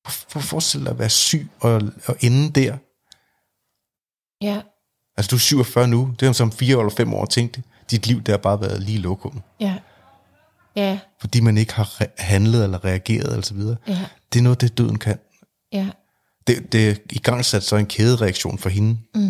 [0.02, 2.78] Hvorfor forestille dig at være syg og, og ende der?
[4.42, 4.62] Ja,
[5.18, 6.14] Altså, du er 47 nu.
[6.20, 7.64] Det er som fire eller fem år tænkte.
[7.92, 9.42] Dit liv, der har bare været lige lokum.
[9.60, 9.76] ja,
[10.76, 13.78] ja, Fordi man ikke har handlet eller reageret eller så videre.
[13.88, 15.18] ja, Det er noget, det døden kan.
[15.74, 15.90] ja,
[16.48, 18.98] Det, det er i gang sat så en kædereaktion for hende.
[19.16, 19.22] Mm.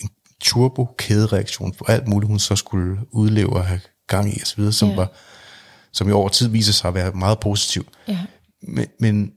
[0.00, 0.08] En
[0.40, 4.72] turbo-kædereaktion for alt muligt, hun så skulle udleve og have gang i og så videre,
[4.72, 4.94] som, Ja.
[4.96, 5.08] var,
[5.92, 7.86] som i over tid viser sig at være meget positiv.
[8.08, 8.18] ja,
[8.62, 9.32] Men, men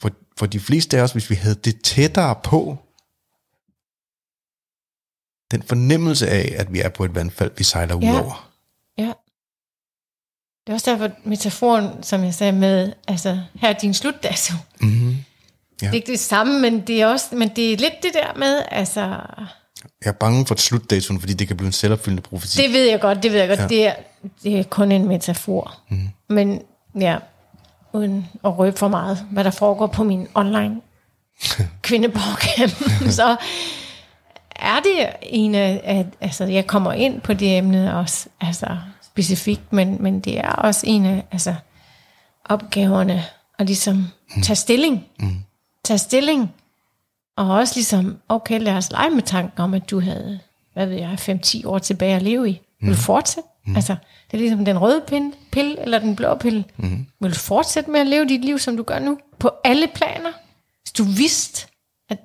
[0.00, 2.78] for, for de fleste af os, hvis vi havde det tættere på,
[5.52, 8.20] den fornemmelse af, at vi er på et vandfald, vi sejler Ja.
[8.20, 8.48] over.
[8.98, 9.12] ja.
[10.66, 14.54] Det er også derfor metaforen, som jeg sagde med, altså, her er din slutdato.
[14.80, 15.08] Mm-hmm.
[15.82, 15.86] Ja.
[15.86, 18.38] Det er ikke det samme, men det er også, men det er lidt det der
[18.38, 19.00] med, altså,
[20.04, 22.62] Jeg er bange for slutdatoen, fordi det kan blive en selvopfyldende profeti.
[22.62, 23.66] det ved jeg godt, det ved jeg godt, ja.
[23.66, 23.94] det, er,
[24.42, 25.74] det er kun en metafor.
[25.88, 26.08] Mm.
[26.28, 26.62] Men
[27.00, 27.18] ja,
[27.92, 30.80] uden at røbe for meget, hvad der foregår på min online
[31.82, 32.72] kvindeborgcamp,
[33.18, 33.36] så
[34.62, 39.72] er det en af, at, altså jeg kommer ind på det emne også, altså specifikt,
[39.72, 41.54] men, men det er også en af altså,
[42.44, 43.24] opgaverne
[43.58, 44.06] at ligesom
[44.42, 45.06] tage stilling.
[45.20, 45.36] Mm.
[45.84, 46.54] Tage stilling.
[47.36, 50.40] Og også ligesom, okay, lad os lege med tanken om, at du havde,
[50.72, 52.60] hvad ved jeg, 5-10 år tilbage at leve i.
[52.80, 53.48] Vil du fortsætte?
[53.66, 53.76] Mm.
[53.76, 53.96] Altså,
[54.30, 56.64] det er ligesom den røde pille, pille eller den blå pille.
[56.76, 57.06] Mm.
[57.20, 59.18] Vil du fortsætte med at leve dit liv, som du gør nu?
[59.38, 60.32] På alle planer?
[60.82, 61.66] Hvis du vidste,
[62.08, 62.18] at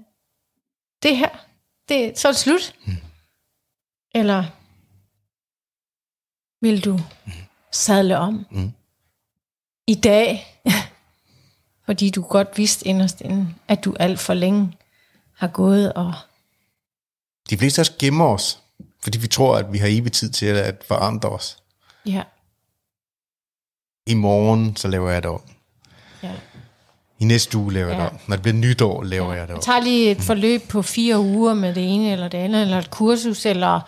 [1.03, 1.46] det her,
[1.89, 2.75] det, så er det slut.
[2.85, 2.93] Mm.
[4.15, 4.43] Eller
[6.61, 6.99] vil du
[7.71, 8.71] sadle om Mm.
[9.87, 10.45] i dag,
[11.85, 14.77] fordi du godt vidste inderst inden, at du alt for længe
[15.35, 16.13] har gået og...
[17.49, 18.59] De fleste af os gemmer os,
[19.03, 21.57] fordi vi tror, at vi har evig tid til at forandre os.
[22.05, 22.23] Ja,
[24.07, 25.41] I morgen, så laver jeg det om.
[26.23, 26.35] ja.
[27.19, 28.03] I næste uge laver jeg Ja.
[28.03, 28.17] det om.
[28.27, 29.61] Når det bliver nytår, laver jeg det Jeg om.
[29.61, 32.89] tager lige et forløb på fire uger med det ene eller det andet, eller et
[32.91, 33.79] kursus, eller,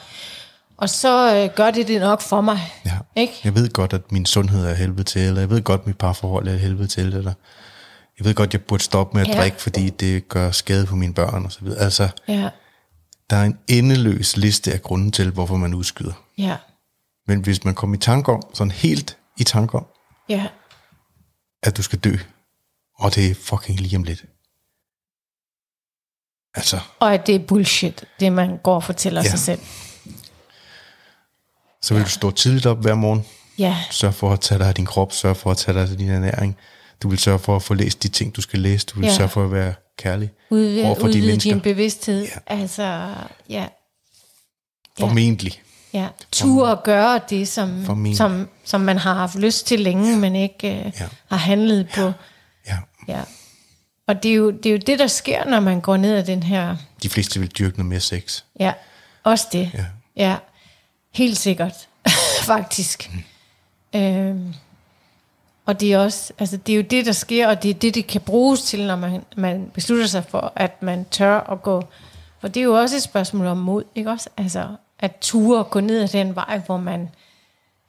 [0.77, 2.59] og så øh, gør det det nok for mig.
[2.85, 2.97] Ja.
[3.15, 3.33] Ikke?
[3.43, 5.97] Jeg ved godt, at min sundhed er helvede til, eller jeg ved godt, at mit
[5.97, 7.33] parforhold er helvede til, eller
[8.19, 9.33] jeg ved godt, at jeg burde stoppe med at Ja.
[9.35, 9.41] ja.
[9.41, 11.79] drikke, fordi det gør skade på mine børn og så videre.
[11.79, 12.49] Altså, Ja,
[13.29, 16.13] der er en endeløs liste af grunden til, hvorfor man udskyder.
[16.37, 16.55] ja,
[17.27, 19.85] Men hvis man kommer i tanke om, sådan helt i tanke om,
[20.29, 20.45] ja,
[21.63, 22.15] at du skal dø,
[22.99, 24.25] og det er fucking lige om lidt.
[26.55, 29.29] Altså, og at det er bullshit, det man går og fortæller Ja.
[29.29, 29.59] sig selv.
[31.81, 33.25] så vil du stå tidligt op hver morgen,
[33.57, 35.97] Ja, sørge for at tage dig af din krop, sørge for at tage dig af
[35.97, 36.57] din ernæring,
[37.03, 39.11] du vil sørge for at få læst de ting, du skal læse, du vil Ja.
[39.11, 39.17] ja.
[39.17, 41.51] sørge for at være kærlig udvide, overfor de udvide mennesker.
[41.53, 42.21] din bevidsthed.
[42.23, 42.29] Ja.
[42.47, 43.13] Altså, ja,
[43.49, 43.67] Ja.
[44.99, 45.61] Formentlig.
[45.93, 46.07] ja.
[46.31, 47.85] Ture at gøre det, som,
[48.15, 51.07] som, som man har haft lyst til længe, men ikke øh, Ja.
[51.29, 52.11] har handlet på.
[53.07, 53.21] Ja.
[54.07, 56.23] Og det er, jo, det er jo det, der sker, når man går ned ad
[56.23, 58.43] den her De fleste vil dyrke noget mere sex.
[58.59, 58.73] Ja,
[59.23, 59.71] også det.
[59.73, 59.85] Ja.
[60.15, 60.37] ja
[61.11, 61.87] helt sikkert,
[62.51, 63.11] faktisk.
[63.13, 63.99] Mm.
[63.99, 64.53] Øhm,
[65.65, 67.95] og det er også, altså det er jo det, der sker, og det er det,
[67.95, 71.83] det kan bruges til, når man, man beslutter sig for, at man tør at gå.
[72.39, 74.29] For det er jo også et spørgsmål om mod, ikke også?
[74.37, 74.67] Altså,
[74.99, 77.09] at ture gå ned ad den vej, hvor man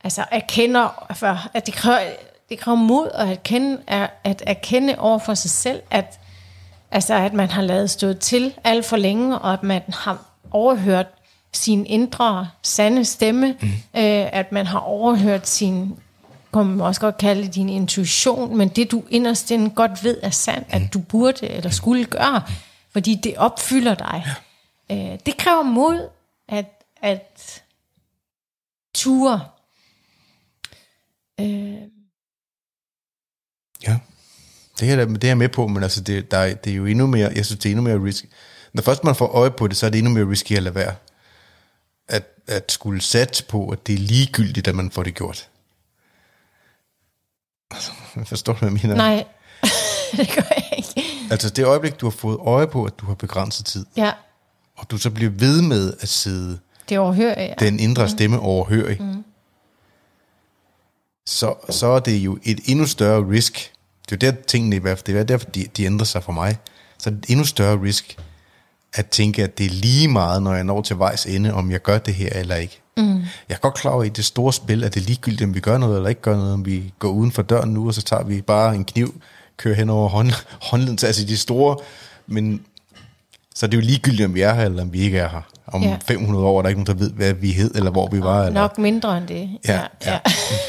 [0.05, 2.11] altså erkender, for, at det kræver,
[2.50, 6.20] det kræver mod at erkende, at, at erkende over for sig selv, at,
[6.90, 11.06] altså, at man har lavet stået til alt for længe, og at man har overhørt
[11.52, 13.68] sin indre sande stemme, mm.
[13.68, 15.98] øh, at man har overhørt sin,
[16.54, 20.30] kan man også godt kalde din intuition, men det du inderst inde godt ved er
[20.30, 22.42] sandt, at du burde eller skulle gøre,
[22.92, 24.26] fordi det opfylder dig.
[24.90, 25.12] Ja.
[25.12, 26.08] Øh, det kræver mod,
[26.48, 27.62] at, at
[28.94, 29.40] ture
[31.40, 31.74] øh.
[34.81, 36.75] Det er, jeg- det er jeg med på, men altså det, der er, det er
[36.77, 38.25] jo endnu mere, jeg synes, det er endnu mere risk.
[38.73, 40.75] Når først man får øje på det, så er det endnu mere risky at lade
[40.75, 40.95] være.
[42.09, 45.49] At, at skulle satse på, at det er ligegyldigt, at man får det gjort.
[47.71, 47.90] Altså,
[48.27, 48.95] forstår du, hvad jeg mener?
[48.97, 49.25] nej,
[50.16, 51.03] det gør jeg ikke.
[51.31, 54.12] Altså det øjeblik, du har fået øje på, at du har begrænset tid, Ja,
[54.77, 57.55] og du så bliver ved med at sidde det overhører jeg.
[57.61, 59.25] den indre stemme overhørig, mm.
[61.27, 63.73] så, så er det jo et endnu større risk.
[64.11, 66.23] Det er jo der tingene i hvert fald, det er derfor, de, de ændrer sig
[66.23, 66.59] for mig.
[66.99, 68.16] Så er det et endnu større risk
[68.94, 71.83] at tænke, at det er lige meget, når jeg når til vejs ende, om jeg
[71.83, 72.81] gør det her eller ikke.
[72.96, 73.18] Mm.
[73.49, 75.55] Jeg er godt klar over, at i det store spil, at det er ligegyldigt, om
[75.55, 77.94] vi gør noget eller ikke gør noget, om vi går uden for døren nu, og
[77.94, 79.23] så tager vi bare en kniv,
[79.57, 80.31] kører hen over hånd,
[80.70, 81.77] håndleden til, altså de store,
[82.27, 82.61] men
[83.61, 85.40] så det er jo ligegyldigt, om vi er her, eller om vi ikke er her.
[85.66, 85.96] Om Ja.
[86.07, 88.38] 500 år er der ikke nogen, der ved, hvad vi hed, eller hvor vi var.
[88.40, 89.49] Eller, Nok mindre end det.
[89.68, 90.18] Ja, ja.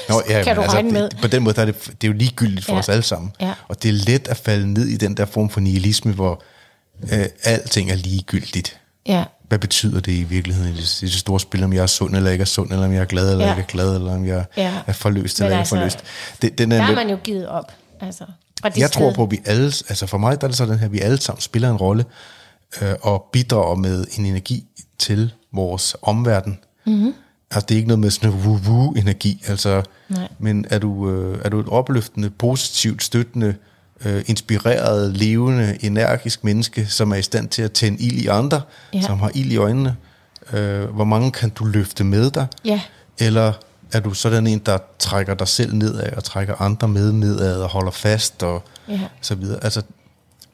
[0.09, 1.09] Nå, ja Kan men du regne med?
[1.09, 2.79] Det, på den måde der er det, det er jo ligegyldigt for Ja.
[2.79, 3.31] os alle sammen.
[3.41, 3.53] Ja.
[3.67, 6.43] Og det er let at falde ned i den der form for nihilisme, hvor
[7.13, 8.79] øh, alting er ligegyldigt.
[9.07, 11.87] Ja, Hvad betyder det i virkeligheden i det, i det store spil, om jeg er
[11.87, 13.51] sund eller ikke er sund, eller om jeg er glad eller Ja.
[13.51, 14.71] ikke er glad, eller om jeg Ja.
[14.87, 15.99] er forløst eller ikke altså, er forløst.
[16.41, 17.71] Det, den er der er lidt- man jo givet op.
[18.01, 18.23] Altså,
[18.77, 20.91] jeg tror på, at vi alle, altså for mig der er det sådan her, at
[20.93, 22.05] vi alle sammen spiller en rolle
[22.81, 24.63] øh, og bidrager med en energi
[24.99, 26.59] til vores omverden.
[26.85, 27.13] Mm-hmm.
[27.51, 30.27] Altså det er ikke noget med sådan en woo energi altså, Nej.
[30.39, 33.55] men er du, øh, er du et opløftende, positivt, støttende,
[34.05, 38.61] øh, inspireret, levende, energisk menneske, som er i stand til at tænde ild i andre,
[38.93, 39.01] Ja.
[39.01, 39.95] som har ild i øjnene,
[40.53, 42.47] øh, hvor mange kan du løfte med dig?
[42.65, 42.81] Ja,
[43.19, 43.53] Eller
[43.91, 47.69] er du sådan en, der trækker dig selv nedad og trækker andre med nedad og
[47.69, 48.99] holder fast og Ja.
[49.21, 49.63] så videre.
[49.63, 49.81] Altså,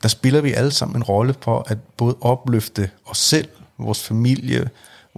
[0.03, 4.69] der spiller vi alle sammen en rolle for at både opløfte os selv, vores familie,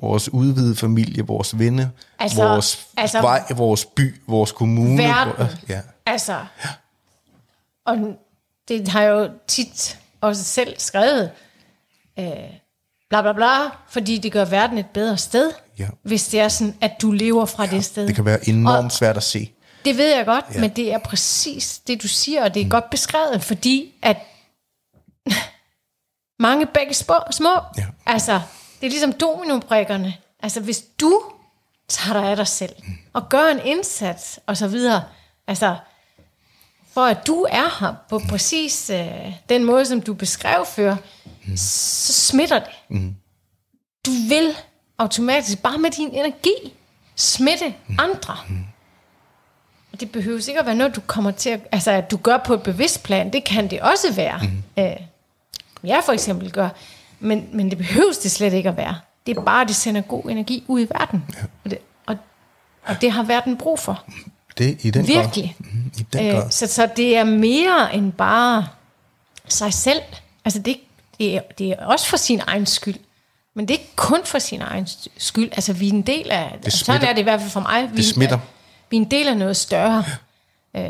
[0.02, 1.88] vores udvidede familie, vores venner,
[2.20, 4.98] Altså- vores altså- vej, vores by, vores kommune.
[5.04, 5.46] Verden.
[5.70, 6.46] Ja, altså.
[7.86, 7.98] Og
[8.68, 11.32] det har jeg jo tit også selv skrevet.
[12.20, 12.26] Øh,
[13.10, 15.88] bla bla bla, fordi det gør verden et bedre sted, Ja.
[16.04, 18.08] hvis det er sådan, at du lever fra det sted.
[18.08, 19.52] det kan være enormt svært at se.
[19.86, 20.54] Det ved jeg godt, Ja.
[20.56, 20.60] ja.
[20.62, 22.70] men det er præcis det, du siger, og det er mm.
[22.70, 24.18] godt beskrevet, fordi at
[26.40, 27.86] mange begge små, Ja.
[28.06, 28.42] altså,
[28.82, 30.14] det er ligesom dominobrikkerne.
[30.40, 31.22] Altså, hvis du
[31.88, 32.76] tager dig af dig selv,
[33.14, 35.04] og gør en indsats, og så videre,
[35.48, 35.76] altså,
[36.94, 40.96] for at du er her på præcis øh, den måde, som du beskrev før,
[41.46, 41.58] mm.
[41.58, 42.70] så smitter det.
[42.90, 43.16] Mm.
[44.06, 44.56] Du vil
[44.98, 46.74] automatisk, bare med din energi,
[47.16, 47.96] smitte mm.
[48.00, 48.38] andre.
[48.50, 48.66] Mm.
[49.94, 52.38] Og det behøver ikke at være noget, du kommer til at, altså at du gør
[52.38, 53.34] på et bevidst plan.
[53.34, 54.40] Det kan det også være.
[54.44, 54.84] Mm.
[54.84, 54.96] Øh,
[55.84, 56.70] jeg for eksempel gør.
[57.20, 58.96] Men, men det behøves det slet ikke at være.
[59.26, 61.26] Det er bare, at det sender god energi ud i verden.
[61.36, 61.42] Ja.
[61.64, 62.16] Og, det, og,
[62.86, 64.04] og det har verden brug for.
[64.58, 65.56] Det i den Virkelig.
[65.60, 65.74] grad.
[66.00, 66.46] I den grad.
[66.46, 68.68] Øh, så, så det er mere end bare
[69.48, 70.02] sig selv.
[70.46, 70.78] Altså det,
[71.20, 72.96] det, er, det er også for sin egen skyld.
[73.54, 74.88] Men det er ikke kun for sin egen
[75.18, 75.50] skyld.
[75.52, 76.58] Altså vi er en del af...
[76.64, 77.08] Det sådan smitter.
[77.08, 77.92] er det i hvert fald for mig.
[77.92, 78.36] Vi, Det smitter.
[78.36, 78.40] Er,
[78.90, 80.04] vi er en del af noget større.
[80.76, 80.84] Øh,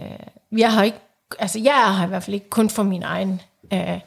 [0.57, 0.97] jeg har ikke...
[1.39, 3.41] Altså jeg her i hvert fald ikke kun for min egen
[3.73, 3.99] øh,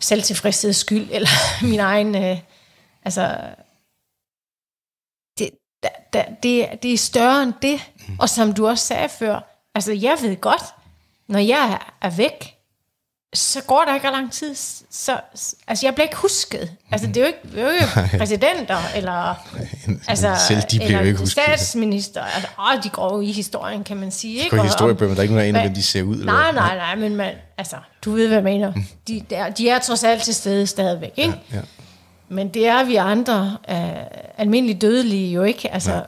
[0.00, 1.28] selvtilfredsheds skyld, eller
[1.62, 2.14] min egen...
[2.14, 2.38] Øh,
[3.04, 3.38] altså
[5.38, 5.50] det,
[6.12, 7.80] da, det, det er større end det.
[8.08, 8.16] Mm.
[8.20, 9.40] Og som du også sagde før,
[9.74, 10.62] altså jeg ved godt,
[11.28, 12.51] når jeg er væk,
[13.34, 14.54] så går der ikke lang tid.
[14.90, 15.20] Så,
[15.66, 16.70] altså jeg bliver ikke husket.
[16.92, 19.34] Altså det er jo ikke, det er jo ikke præsidenter, eller,
[20.08, 21.42] altså, Selv de bliver eller ikke husket.
[21.44, 22.22] statsminister.
[22.22, 24.34] Altså, åh, de går jo i historien, kan man sige.
[24.44, 24.58] Ikke?
[24.58, 26.14] Og- historiebøger, men der er ikke nogen, der aner, de ser ud.
[26.16, 26.60] eller Nej, hvad?
[26.60, 28.72] nej, nej, men man, altså, du ved, hvad jeg mener.
[29.08, 31.34] De, der, de er trods alt til stede stadigvæk, ikke?
[31.52, 31.60] Ja.
[32.28, 33.76] Men det er vi andre, uh,
[34.38, 36.00] almindelige dødelige jo ikke, altså Ja.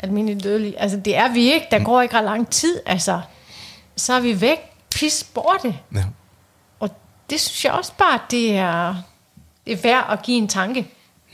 [0.00, 3.20] almindelige dødelige, altså det er vi ikke, der går ikke ret lang tid, altså
[3.96, 4.58] så er vi væk,
[4.94, 5.74] pis borte.
[5.94, 6.04] Ja.
[7.30, 8.94] Det synes jeg også bare, det er,
[9.66, 10.86] det er værd at give en tanke.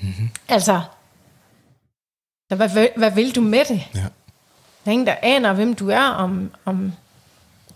[0.03, 0.29] Mm-hmm.
[0.49, 0.81] Altså,
[2.51, 3.83] så hvad, hvad, hvad vil du med det?
[3.95, 4.01] Ja.
[4.01, 4.07] Der
[4.87, 6.93] er ingen, der aner, hvem du er om, om,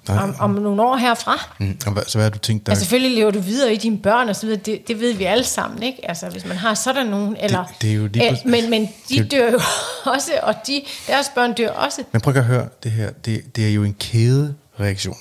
[0.09, 0.19] Nej.
[0.23, 1.49] om, om nogle år herfra.
[1.59, 1.79] Mm.
[1.87, 2.73] Og hvad, så hvad har du tænkt dig?
[2.73, 5.25] Altså selvfølgelig lever du videre i dine børn og så videre, det, det ved vi
[5.25, 6.09] alle sammen, ikke?
[6.09, 7.65] Altså hvis man har sådan nogen, eller...
[7.81, 9.61] det er jo lige præcis- men, men de det- dør jo
[10.15, 12.05] også, og de, deres børn dør også.
[12.13, 15.17] Men prøv at høre, det her, det, det er jo en kædereaktion.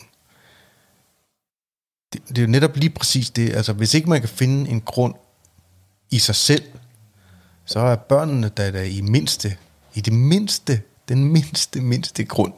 [2.14, 4.82] Det, det er jo netop lige præcis det, altså hvis ikke man kan finde en
[4.82, 5.14] grund
[6.10, 6.64] i sig selv,
[7.66, 9.58] så er børnene der, der i mindste,
[9.94, 12.54] i det mindste, den mindste, mindste grund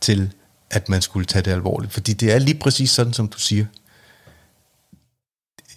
[0.00, 0.32] til,
[0.70, 1.92] at man skulle tage det alvorligt.
[1.92, 3.66] Fordi det er lige præcis sådan, som du siger.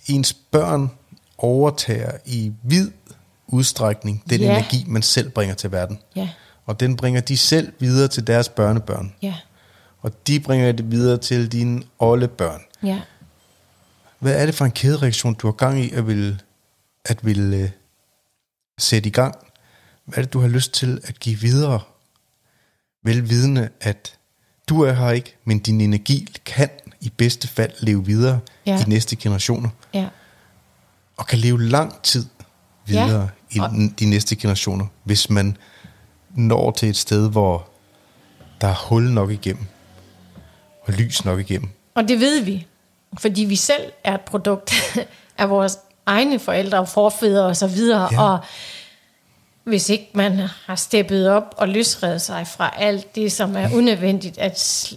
[0.08, 0.92] Ens børn
[1.38, 2.92] overtager i vid
[3.48, 4.52] udstrækning den Ja.
[4.58, 6.00] energi, man selv bringer til verden.
[6.16, 6.30] Ja,
[6.66, 9.14] Og den bringer de selv videre til deres børnebørn.
[9.22, 9.36] ja,
[10.02, 12.62] Og de bringer det videre til dine oldebørn.
[12.84, 13.02] ja.
[14.20, 16.42] Hvad er det for en kædereaktion, du har gang i at vil,
[17.06, 17.70] at vil uh,
[18.80, 19.36] sætte i gang?
[20.06, 21.82] Hvad er det, du har lyst til at give videre?
[23.04, 24.18] Velvidende, at
[24.70, 26.70] du er her ikke, men din energi kan
[27.02, 28.82] i bedste fald leve videre Ja.
[28.82, 29.70] i næste generationer.
[29.94, 30.08] ja.
[31.18, 32.26] Og kan leve lang tid
[32.86, 33.68] videre Ja.
[33.74, 35.58] i de næste generationer, hvis man
[36.36, 37.70] når til et sted, hvor
[38.62, 39.66] der er hul nok igennem,
[40.84, 41.70] og lys nok igennem.
[41.96, 42.68] Og det ved vi,
[43.18, 44.74] fordi vi selv er et produkt
[45.38, 48.10] af vores egne forældre og forfædre og så videre.
[48.12, 48.22] Ja.
[48.22, 48.40] Og
[49.64, 54.38] hvis ikke man har steppet op og løsredet sig fra alt det, som er unødvendigt
[54.38, 54.94] at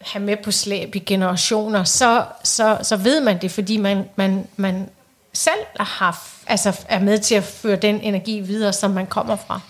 [0.00, 4.46] have med på slæb i generationer, så, så, så ved man det, fordi man, man,
[4.56, 4.88] man
[5.32, 9.60] selv har, altså er med til at føre den energi videre, som man kommer fra.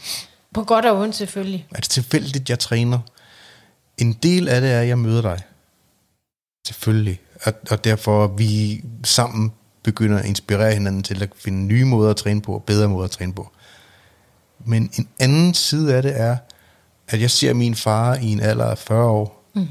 [0.55, 1.67] På godt og ondt selvfølgelig.
[1.71, 2.99] Er det tilfældigt, jeg træner?
[3.99, 5.41] En del af det er, at jeg møder dig.
[6.67, 7.21] Selvfølgelig.
[7.45, 12.17] Og, og derfor vi sammen begynder at inspirere hinanden til at finde nye måder at
[12.17, 13.51] træne på, og bedre måder at træne på.
[14.65, 16.37] Men en anden side af det er,
[17.09, 19.69] at jeg ser min far i en alder af 40 år mm.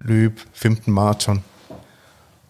[0.00, 1.44] løbe 15 maraton,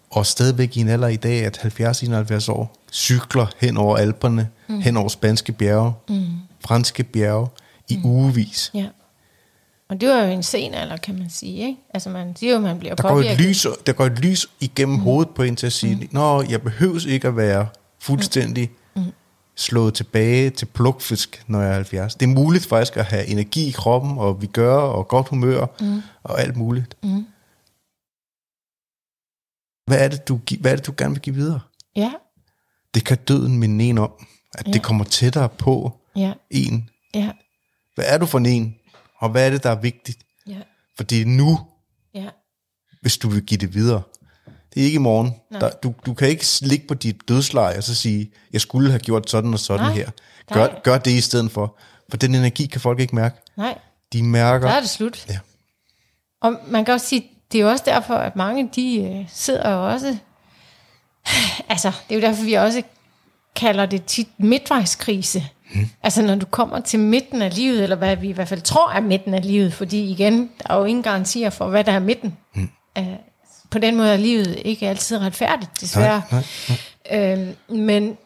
[0.09, 4.81] og stadigvæk i en alder i dag at 70-71 år, cykler hen over Alperne, mm.
[4.81, 6.25] hen over spanske bjerge, mm.
[6.59, 7.47] franske bjerge,
[7.87, 8.05] i mm.
[8.05, 8.71] ugevis.
[8.73, 8.87] Ja.
[9.89, 11.67] Og det var jo en sen alder, kan man sige.
[11.67, 11.79] Ikke?
[11.93, 14.95] Altså man siger jo, man bliver Der går, et lys, der går et lys igennem
[14.95, 15.01] mm.
[15.01, 16.07] hovedet på en til at sige, mm.
[16.11, 17.67] Nå, jeg behøves ikke at være
[17.99, 19.03] fuldstændig mm.
[19.55, 22.15] slået tilbage til plukfisk, når jeg er 70.
[22.15, 25.65] Det er muligt faktisk at have energi i kroppen, og vi gør, og godt humør,
[25.79, 26.01] mm.
[26.23, 26.97] og alt muligt.
[27.03, 27.25] Mm.
[29.85, 31.59] Hvad er, det, du, hvad er det, du gerne vil give videre?
[31.95, 32.11] Ja.
[32.93, 34.11] Det kan døden minde en om,
[34.53, 34.71] at ja.
[34.71, 36.33] det kommer tættere på ja.
[36.49, 36.89] en.
[37.13, 37.31] Ja.
[37.95, 38.75] Hvad er du for en?
[39.23, 40.19] Og hvad er det, der er vigtigt?
[40.47, 40.57] Ja.
[40.97, 41.59] For det er nu,
[42.15, 42.29] ja.
[43.01, 44.01] hvis du vil give det videre.
[44.73, 45.33] Det er ikke i morgen.
[45.51, 48.99] Der, du, du kan ikke ligge på dit dødsleje og så sige, jeg skulle have
[48.99, 49.93] gjort sådan og sådan Nej.
[49.93, 50.09] her.
[50.53, 51.77] Gør, gør det i stedet for.
[52.09, 53.35] For den energi kan folk ikke mærke.
[53.57, 53.77] Nej.
[54.13, 54.67] De mærker...
[54.67, 55.25] Der er det slut.
[55.29, 55.39] Ja.
[56.41, 59.69] Og man kan også sige, det er jo også derfor, at mange de øh, sidder
[59.69, 60.17] jo også...
[61.69, 62.83] Altså, det er jo derfor, vi også
[63.55, 65.43] kalder det tit midtvejskrise.
[65.73, 65.89] Hmm.
[66.03, 68.91] Altså når du kommer til midten af livet, eller hvad vi i hvert fald tror
[68.91, 71.99] er midten af livet, fordi igen, der er jo ingen garantier for, hvad der er
[71.99, 72.37] midten.
[72.53, 72.69] Hmm.
[72.99, 73.05] Uh,
[73.69, 76.21] på den måde er livet ikke altid retfærdigt, desværre.
[76.31, 76.43] Nej,
[77.09, 77.53] nej, nej.
[77.69, 78.17] Uh, men...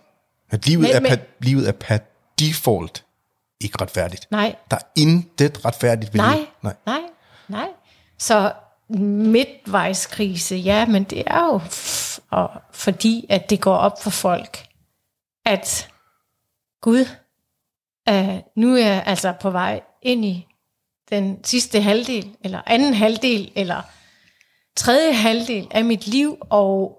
[0.49, 1.97] At livet, men, er per, livet er per
[2.39, 3.03] default
[3.61, 4.27] ikke retfærdigt.
[4.31, 4.55] Nej.
[4.71, 6.47] Der er intet retfærdigt ved nej, livet.
[6.61, 7.01] Nej, nej,
[7.47, 7.67] nej.
[8.17, 8.51] Så
[8.89, 14.67] midtvejskrise, ja, men det er jo f- og fordi, at det går op for folk,
[15.45, 15.89] at
[16.81, 17.05] Gud,
[18.11, 20.47] uh, nu er jeg altså på vej ind i
[21.09, 23.81] den sidste halvdel, eller anden halvdel, eller
[24.75, 26.97] tredje halvdel af mit liv, og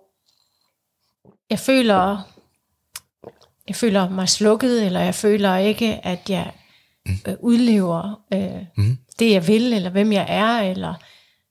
[1.50, 2.28] jeg føler,
[3.68, 6.52] jeg føler mig slukket, eller jeg føler ikke, at jeg
[7.28, 8.98] øh, udlever øh, mm.
[9.18, 10.94] det, jeg vil, eller hvem jeg er, eller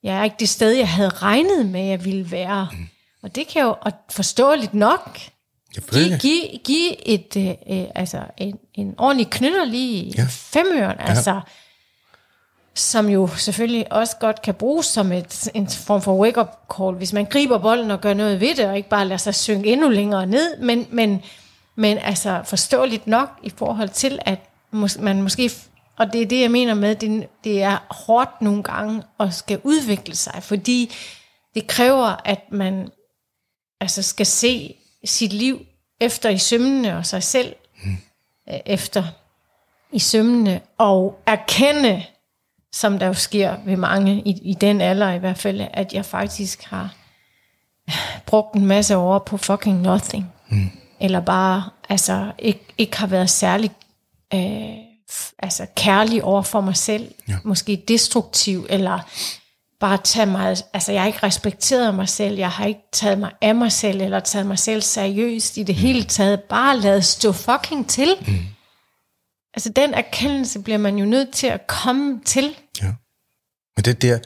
[0.04, 2.70] jeg er ikke det sted, jeg havde regnet med, jeg ville være.
[2.72, 2.88] Mm.
[3.24, 5.20] Og det kan jo, og forståeligt nok,
[5.76, 10.26] give, give, give et, øh, øh, altså en, en ordentlig knytter lige ja.
[10.30, 11.40] femøren, altså, ja.
[12.76, 16.48] som jo selvfølgelig også godt kan bruges som et, en form for wake-up
[16.78, 19.36] call, hvis man griber bolden og gør noget ved det, og ikke bare lader sig
[19.36, 21.22] synke endnu længere ned, men, men,
[21.76, 24.40] men altså forståeligt nok i forhold til, at
[24.74, 25.52] mås- man måske,
[25.98, 29.62] og det er det, jeg mener med, det, det er hårdt nogle gange at skal
[29.64, 30.96] udvikle sig, fordi
[31.56, 32.90] det kræver, at man
[33.82, 34.76] altså skal se
[35.08, 35.66] sit liv
[36.02, 37.98] efter i sømmene, og sig selv mm.
[38.66, 39.04] efter
[39.92, 42.04] i sømmene, og erkende,
[42.74, 46.06] som der jo sker ved mange i, i den alder i hvert fald, at jeg
[46.06, 46.96] faktisk har
[48.26, 50.34] brugt en masse år på fucking nothing.
[50.50, 50.70] Mm.
[51.00, 53.72] Eller bare altså ikke, ikke har været særlig
[54.34, 54.78] øh,
[55.40, 57.12] altså kærlig over for mig selv.
[57.28, 57.38] Ja.
[57.44, 59.00] Måske destruktiv, eller
[59.80, 63.32] bare tage mig, altså jeg har ikke respekteret mig selv, jeg har ikke taget mig
[63.42, 65.82] af mig selv, eller taget mig selv seriøst i det mm.
[65.82, 68.16] hele taget, bare lavet stå fucking til.
[68.28, 68.34] Mm.
[69.54, 72.56] Altså den erkendelse bliver man jo nødt til at komme til.
[72.82, 72.94] Ja.
[73.76, 74.20] Men det der,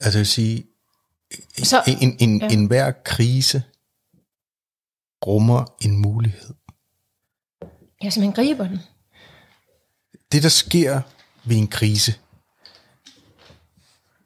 [0.00, 0.64] altså jeg vil sige,
[1.62, 2.48] Så, en, en, ja.
[2.48, 3.62] en hver krise
[5.26, 6.54] rummer en mulighed.
[8.02, 8.80] Ja, så man griber den.
[10.32, 11.00] Det der sker
[11.44, 12.14] ved en krise,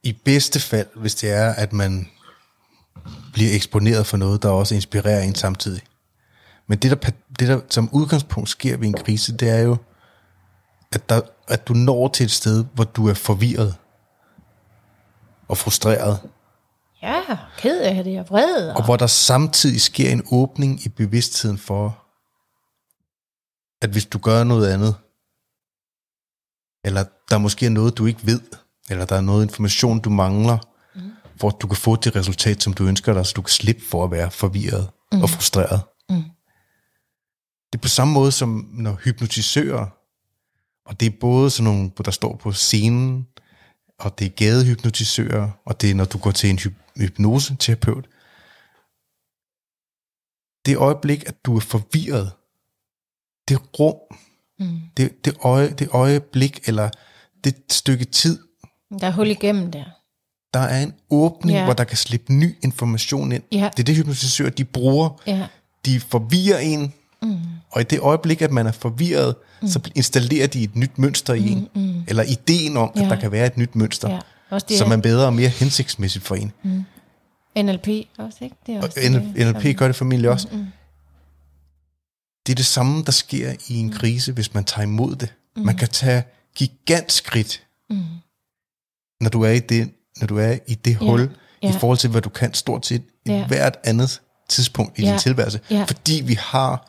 [0.02, 2.08] i bedste fald, hvis det er, at man
[3.32, 5.82] bliver eksponeret for noget, der også inspirerer en samtidig.
[6.66, 9.76] Men det der, det, der som udgangspunkt sker ved en krise, det er jo,
[10.92, 13.74] at, der, at du når til et sted, hvor du er forvirret
[15.48, 16.18] og frustreret.
[17.02, 17.22] Ja,
[17.58, 18.68] ked af det, og vred.
[18.70, 18.76] Og...
[18.76, 22.04] og hvor der samtidig sker en åbning i bevidstheden for,
[23.82, 24.94] at hvis du gør noget andet,
[26.84, 28.40] eller der måske er noget, du ikke ved,
[28.90, 30.58] eller der er noget information, du mangler,
[30.94, 31.10] mm.
[31.36, 33.82] for at du kan få det resultat, som du ønsker dig, så du kan slippe
[33.84, 35.22] for at være forvirret mm.
[35.22, 35.80] og frustreret.
[36.10, 36.22] Mm.
[37.72, 39.86] Det er på samme måde som når hypnotisører,
[40.86, 43.26] og det er både sådan nogle, der står på scenen,
[43.98, 46.58] og det er gadehypnotisører, og det er når du går til en
[46.96, 48.08] hypnoseterapeut.
[50.66, 52.32] Det øjeblik, at du er forvirret,
[53.48, 53.96] det rum,
[54.62, 54.80] Mm.
[54.96, 56.90] Det, det, øje, det øjeblik, eller
[57.44, 58.38] det stykke tid,
[59.00, 59.84] Der er hul igennem der.
[60.54, 61.64] der er en åbning, Ja.
[61.64, 63.42] hvor der kan slippe ny information ind.
[63.52, 63.70] Ja.
[63.76, 65.20] Det er det, hypnotisører de bruger.
[65.26, 65.46] Ja.
[65.86, 67.36] De forvirrer en, mm.
[67.70, 69.68] og i det øjeblik, at man er forvirret, mm.
[69.68, 71.68] så installerer de et nyt mønster i en.
[71.74, 72.04] Mm.
[72.08, 73.08] Eller ideen om, at Ja.
[73.08, 74.18] der kan være et nyt mønster, Ja.
[74.50, 76.52] Også det som er bedre og mere hensigtsmæssigt for en.
[77.56, 77.88] NLP
[78.18, 78.56] også, ikke?
[78.66, 80.48] Det er Og også det, NLP gør det formentlig også.
[80.52, 80.66] Mm,
[82.46, 85.32] Det er det samme, der sker i en krise, hvis man tager imod det.
[85.56, 85.62] Mm.
[85.62, 86.22] Man kan tage
[86.56, 87.62] gigantskridt,
[89.22, 91.30] når du er i det, når du er i det hul,
[91.62, 91.68] ja.
[91.68, 93.46] i forhold til, hvad du kan stort set i Ja.
[93.46, 95.10] hvert andet tidspunkt i Ja.
[95.10, 95.60] din tilværelse.
[95.70, 95.84] Ja.
[95.88, 96.88] Fordi vi har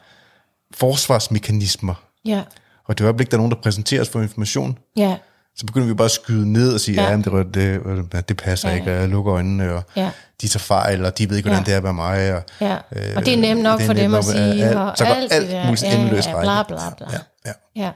[0.74, 1.94] forsvarsmekanismer.
[2.26, 2.42] Ja.
[2.88, 5.16] Og det øjeblik, der er nogen, der præsenterer os for information, Ja.
[5.56, 7.18] så begynder vi bare at skyde ned og sige, ja, Ja.
[7.18, 7.54] det,
[8.12, 8.76] det, det passer Ja.
[8.76, 10.10] ikke, og jeg lukker øjnene, og Ja.
[10.42, 11.66] de tager fejl, og de ved ikke, hvordan Ja.
[11.66, 12.34] det er at være mig.
[12.36, 12.76] Og, Ja.
[13.16, 15.06] Og det er nemt nok er for nemt dem at nok, sige, alt- og så
[15.06, 17.08] går alt alt muligt Ja, endeløst ja, bla, bla, bla.
[17.12, 17.52] Ja, ja.
[17.84, 17.92] Ja.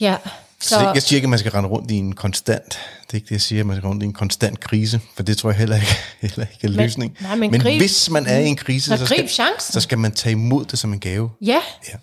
[0.00, 0.16] Ja.
[0.60, 2.64] Så, så jeg siger ikke, at man skal rende rundt i en konstant,
[3.06, 5.00] det er ikke det, jeg siger, at man skal rende rundt i en konstant krise,
[5.16, 5.88] for det tror jeg heller ikke,
[6.20, 7.16] heller ikke er Men- løsning.
[7.20, 9.72] nej, men men grib- hvis man er i en krise, Så så skal, chancen.
[9.72, 11.30] så skal man tage imod det som en gave.
[11.40, 11.60] Ja.
[11.88, 11.94] Ja.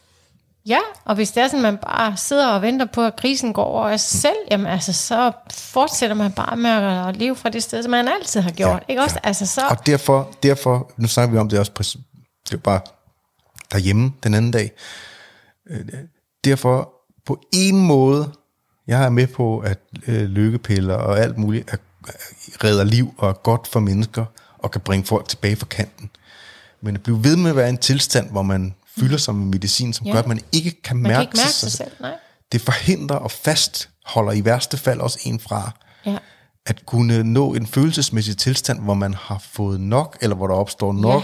[0.68, 3.64] Ja, og hvis det er sådan, man bare sidder og venter på, at krisen går
[3.64, 7.64] over af sig selv, jamen altså, så fortsætter man bare med at leve fra det
[7.64, 8.84] sted, som man altid har gjort.
[8.88, 9.16] Ja, ikke også?
[9.24, 9.28] ja.
[9.28, 12.80] Altså, så, Og derfor, derfor, nu snakker vi om det også på, det var bare
[13.72, 14.72] derhjemme den anden dag.
[15.70, 15.80] Øh,
[16.46, 16.90] Derfor
[17.26, 18.32] på en måde,
[18.88, 21.78] jeg er med på, at øh, lykkepiller og alt muligt er,
[22.08, 22.12] er-
[22.64, 24.26] redder liv og er godt for mennesker
[24.58, 26.10] og kan bringe folk tilbage fra kanten.
[26.82, 29.46] Men at blive ved med at være i en tilstand, hvor man fylder sig med
[29.46, 30.12] medicin, som Ja.
[30.12, 31.92] gør, at man ikke kan man mærke, kan ikke mærke sig selv.
[32.00, 32.14] Nej.
[32.52, 35.72] Det forhindrer og fastholder i værste fald også en fra
[36.06, 36.18] Ja.
[36.66, 40.94] at kunne nå en følelsesmæssig tilstand, hvor man har fået nok, eller hvor der opstår
[40.94, 41.24] nok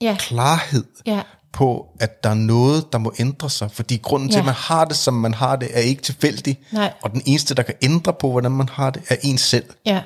[0.00, 0.16] Ja.
[0.18, 1.22] klarhed Ja.
[1.52, 3.70] På, at der er noget, der må ændre sig.
[3.70, 4.40] Fordi grunden til, Ja.
[4.40, 6.58] at man har det, som man har det, er ikke tilfældig.
[6.72, 6.92] Nej.
[7.02, 9.64] Og den eneste, der kan ændre på, hvordan man har det, er en selv.
[9.86, 10.02] Ja.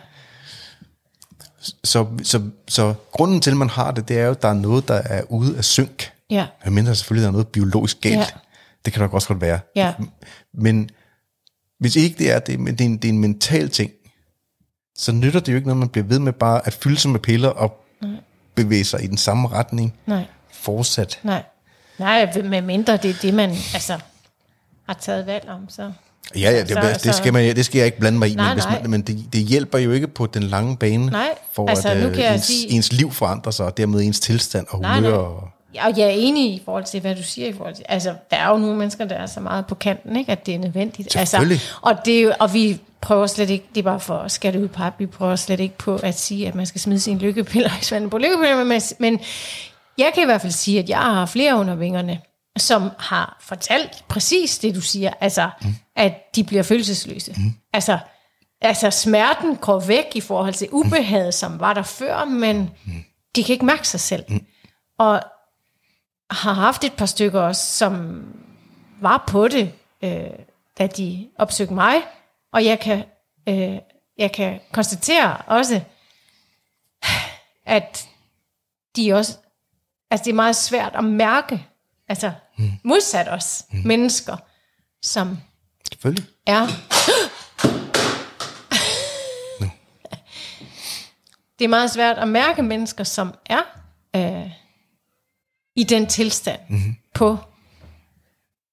[1.85, 4.55] Så, så, så grunden til, at man har det, det er jo, at der er
[4.55, 6.13] noget, der er ude af synk.
[6.31, 6.47] Ja.
[6.67, 8.15] Mindre selvfølgelig, der er noget biologisk galt.
[8.17, 8.27] Ja.
[8.85, 9.61] Det kan der også godt være.
[9.77, 9.93] Ja.
[10.55, 10.91] Men
[11.81, 13.91] hvis ikke det er det, men det er en, det er en mental ting,
[14.99, 17.21] så nytter det jo ikke noget, man bliver ved med bare at fylde sig med
[17.21, 17.85] piller og
[18.55, 20.25] bevæge sig i den samme retning Nej.
[20.65, 21.19] Fortsat.
[21.23, 21.43] Nej.
[21.99, 23.99] Nej, med mindre det er det, man altså,
[24.87, 25.93] har taget valg om, så...
[26.37, 28.47] Ja, ja, det, Så- det, skal, man, det skal jeg ikke blande mig i, Nej,
[28.47, 28.81] men, hvis nej.
[28.83, 31.97] man, men det, det hjælper jo ikke på den lange bane, Nej, for altså, at
[31.97, 34.95] nu øh, kan ens, sige- ens liv forandrer sig, og dermed ens tilstand og Nej,
[34.95, 35.11] humør.
[35.11, 35.19] nej.
[35.19, 37.85] Og, Ja, og jeg er enig i forhold til, hvad du siger i forhold til,
[37.89, 40.55] altså, der er jo nogle mennesker, der er så meget på kanten, ikke, at det
[40.55, 41.13] er nødvendigt.
[41.13, 41.55] Selvfølgelig.
[41.55, 44.33] Altså, og, det er jo, og vi prøver slet ikke, det er bare for at
[44.33, 47.19] skære ud på, vi prøver slet ikke på at sige, at man skal smide sine
[47.21, 49.21] lykkepiller i svanden på lykkepiller, men, men
[49.99, 52.21] jeg kan i hvert fald sige, at jeg har flere under vingerne,
[52.57, 55.75] som har fortalt præcis det, du siger, altså, mm.
[55.97, 57.35] at de bliver følelsesløse.
[57.37, 57.53] Mm.
[57.73, 57.99] Altså,
[58.61, 63.05] altså, smerten går væk i forhold til ubehaget, som var der før, men mm.
[63.37, 64.25] de kan ikke mærke sig selv.
[64.29, 64.47] Mm.
[64.99, 65.23] Og
[66.31, 68.25] har haft et par stykker også, som
[69.01, 69.73] var på det,
[70.03, 70.31] øh,
[70.79, 71.95] da de opsøgte mig,
[72.53, 73.05] og jeg kan,
[73.49, 73.79] øh,
[74.19, 75.81] jeg kan konstatere også,
[77.67, 78.09] at
[78.97, 79.39] de også,
[80.15, 81.67] altså det er meget svært at mærke,
[82.09, 82.71] altså mm.
[82.85, 83.79] modsat os mm.
[83.85, 84.37] mennesker,
[85.03, 85.39] som
[85.93, 86.27] selvfølgelig.
[86.47, 86.67] er...
[91.59, 93.63] Det er meget svært at mærke mennesker, som er
[94.17, 94.51] øh,
[95.77, 96.97] i den tilstand mm-hmm.
[97.15, 97.39] på,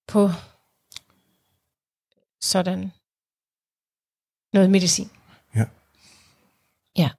[0.07, 0.29] på
[2.41, 2.91] sådan
[4.53, 5.11] noget medicin.
[5.55, 5.65] Ja.
[6.97, 7.09] Ja.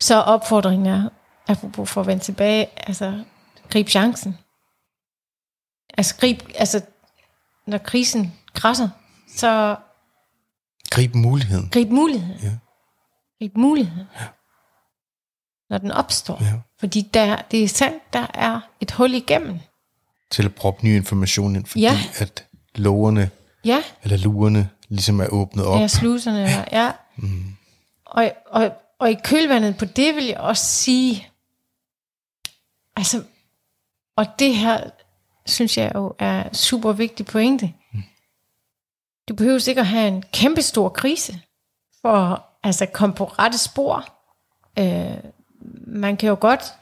[0.00, 1.10] Så opfordringen er,
[1.48, 3.24] apropos for at vende tilbage, altså
[3.70, 4.38] grib chancen.
[5.98, 6.80] Altså grib, altså
[7.66, 8.88] når krisen krasser,
[9.36, 9.76] så
[10.90, 11.68] Grib muligheden.
[11.72, 12.40] grib muligheden.
[12.42, 12.52] Ja.
[13.38, 14.06] Grib muligheden.
[14.20, 14.26] Ja.
[15.70, 16.38] Når den opstår.
[16.44, 16.52] Ja.
[16.80, 19.58] Fordi der, det er sandt, der er et hul igennem.
[20.30, 21.98] Til at proppe ny information ind, fordi Ja.
[22.18, 23.30] at loverne,
[23.64, 25.80] Ja, eller lurerne, ligesom er åbnet op.
[25.80, 26.38] ja sluserne.
[26.40, 26.64] Ja.
[26.72, 26.92] ja.
[27.16, 27.56] Mm.
[28.06, 31.28] Og, og, og i kølvandet på det vil jeg også sige,
[32.96, 33.22] altså,
[34.16, 34.90] og det her,
[35.46, 37.72] synes jeg jo er super vigtig pointe.
[39.28, 41.40] Du behøver ikke at have en kæmpe stor krise,
[42.02, 44.04] for at altså, komme på rette spor.
[44.78, 45.16] Øh,
[45.86, 46.74] man kan jo godt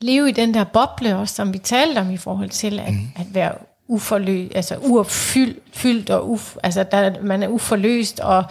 [0.00, 3.08] leve i den der boble også, som vi talte om i forhold til at, mm.
[3.16, 3.54] at være
[3.86, 8.44] uforløst, altså uopfyldt fyldt og uf, altså der, man er uforløst og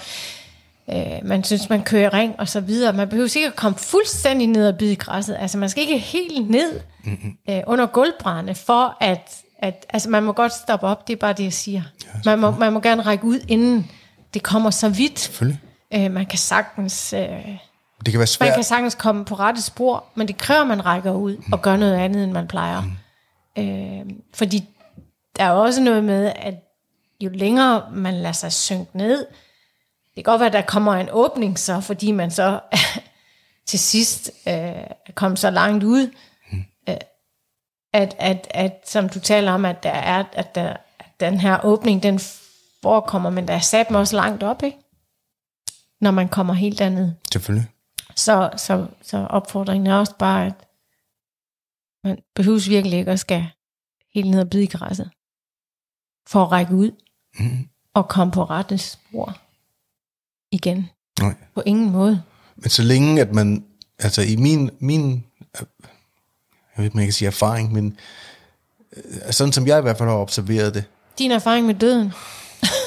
[0.89, 2.93] øh, man synes, man kører ring og så videre.
[2.93, 5.37] Man behøver ikke at komme fuldstændig ned og bide i græsset.
[5.39, 7.37] Altså, man skal ikke helt ned mm-hmm.
[7.49, 9.85] øh, under gulvbrændene for at, at...
[9.89, 11.81] Altså, man må godt stoppe op, det er bare det, jeg siger.
[12.03, 13.91] Ja, man, må, man må gerne række ud, inden
[14.33, 15.19] det kommer så vidt.
[15.19, 15.59] Selvfølgelig.
[15.93, 17.13] Øh, man kan sagtens...
[17.13, 17.19] Øh,
[18.05, 18.47] Det kan være svært.
[18.49, 21.61] man kan sagtens komme på rette spor, men det kræver, at man rækker ud og
[21.61, 22.81] gør noget andet, end man plejer.
[22.81, 23.63] Mm.
[23.63, 24.63] Øh, fordi
[25.37, 26.53] der er også noget med, at
[27.21, 29.25] jo længere man lader sig synke ned,
[30.15, 32.59] det kan godt være, at der kommer en åbning så, fordi man så
[33.67, 36.11] til sidst øh, er kommet så langt ud,
[36.51, 36.63] mm.
[36.89, 36.95] øh,
[37.93, 41.59] at, at, at, som du taler om, at der er, at, der, at den her
[41.65, 42.19] åbning, den
[42.81, 44.77] forekommer, men der er sat mig også langt op, ikke?
[46.01, 47.11] Når man kommer helt derned.
[47.31, 47.69] Selvfølgelig.
[48.15, 50.53] Så, så, så opfordringen er også bare, at
[52.03, 53.47] man behøves virkelig ikke at skal
[54.13, 55.11] helt ned og bide i græsset,
[56.27, 56.91] for at række ud
[57.39, 57.69] Mm.
[57.93, 59.37] og komme på rette spor
[60.51, 60.89] igen.
[61.19, 61.33] Nej.
[61.55, 62.21] På ingen måde.
[62.55, 63.65] Men så længe, at man,
[63.99, 65.25] altså i min, min
[65.59, 67.97] jeg ved ikke, jeg kan sige erfaring, men
[68.97, 70.83] øh, sådan som jeg i hvert fald har observeret det,
[71.17, 72.13] Din erfaring med døden.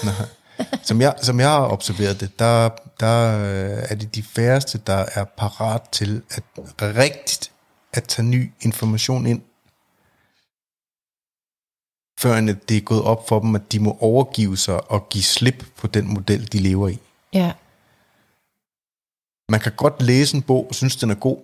[0.89, 2.69] som jeg, som jeg har observeret det, der,
[3.01, 6.45] der øh, er det de færreste, der er parat til at
[6.83, 7.51] rigtigt
[7.93, 9.43] at tage ny information ind,
[12.21, 15.65] før det er gået op for dem, at de må overgive sig og give slip
[15.77, 16.99] på den model, de lever i.
[17.35, 17.53] Ja,
[19.49, 21.39] Man kan godt læse en bog og synes, den er god.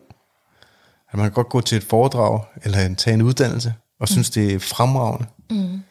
[1.11, 4.55] At man kan godt gå til et foredrag eller tage en uddannelse og synes, det
[4.55, 5.27] er fremragende.
[5.51, 5.83] Mm.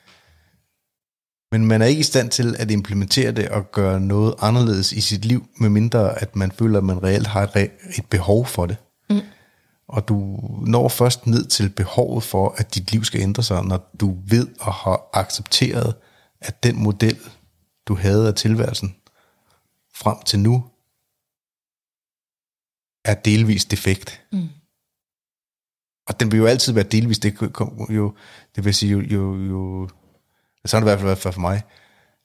[1.51, 5.01] Men man er ikke i stand til at implementere det og gøre noget anderledes i
[5.01, 8.65] sit liv, medmindre at man føler, at man reelt har et, re- et behov for
[8.65, 8.77] det.
[9.09, 9.19] Mm.
[9.87, 13.89] Og du når først ned til behovet for, at dit liv skal ændre sig, når
[13.99, 15.93] du ved og har accepteret,
[16.41, 17.17] at den model,
[17.87, 18.95] du havde af tilværelsen
[20.01, 20.63] frem til nu,
[23.05, 24.21] er delvis defekt.
[24.31, 24.47] Mm.
[26.07, 28.13] Og den vil jo altid være delvis, det, kom- jo,
[28.55, 29.89] det vil sige jo, jo, jo
[30.65, 31.61] så har det i hvert fald været for mig,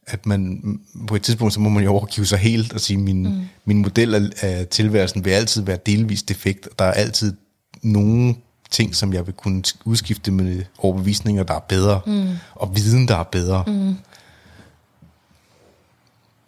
[0.06, 0.62] at man
[1.08, 3.42] på et tidspunkt, så må man jo overgive sig helt og sige, min, mm.
[3.64, 7.36] min model af, af tilværelsen vil altid være delvis defekt, og der er altid
[7.82, 8.36] nogle
[8.70, 12.28] ting, som jeg vil kunne udskifte med overbevisninger, der er bedre, mm.
[12.54, 13.64] og viden, der er bedre.
[13.66, 13.96] Mm.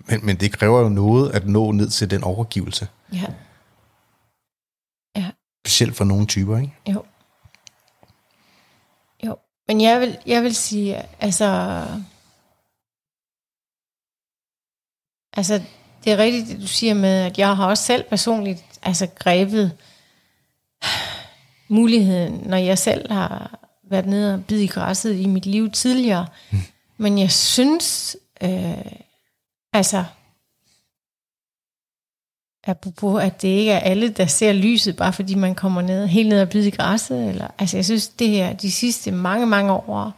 [0.09, 3.24] Men, men det kræver jo noget at nå ned til den overgivelse, ja,
[5.16, 5.30] ja.
[5.64, 6.74] specielt for nogle typer, ikke?
[6.88, 7.04] Jo.
[9.24, 9.36] Jo.
[9.68, 11.82] Men jeg vil, jeg vil sige, altså...
[15.36, 15.62] Altså,
[16.04, 19.72] det er rigtigt, det du siger med, at jeg har også selv personligt altså, grebet
[21.68, 23.59] muligheden, når jeg selv har
[23.90, 26.26] været nede og bide i græsset i mit liv tidligere.
[26.50, 26.59] Mm.
[26.96, 28.76] Men jeg synes, øh,
[29.77, 30.05] altså,
[32.66, 36.29] apropos, at det ikke er alle, der ser lyset, bare fordi man kommer ned, helt
[36.29, 37.29] ned og bide i græsset.
[37.29, 40.12] Eller, altså, jeg synes, det her, de sidste mange, mange år,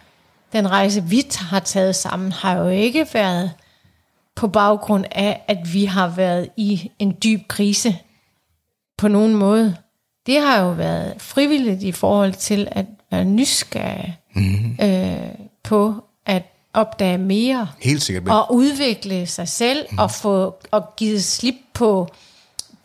[0.52, 3.50] den rejse, vi har taget sammen, har jo ikke været
[4.34, 7.96] på baggrund af, at vi har været i en dyb krise
[8.98, 9.76] på nogen måde.
[10.26, 14.78] Det har jo været frivilligt i forhold til at være nysgerrig mm-hmm.
[14.82, 15.94] øh, på
[16.26, 16.42] at
[16.74, 18.24] opdage mere Helt sikkert.
[18.24, 19.98] Men, og udvikle sig selv mm.
[19.98, 22.08] og få og give slip på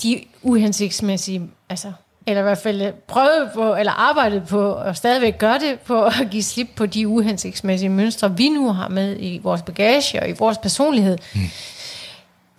[0.04, 1.92] de uhensigtsmæssige, altså,
[2.28, 6.28] eller i hvert fald prøve på, eller arbejde på, og stadigvæk gøre det på at
[6.32, 10.32] give slip på de uhensigtsmæssige mønstre, vi nu har med i vores bagage og i
[10.32, 11.42] vores personlighed, mm.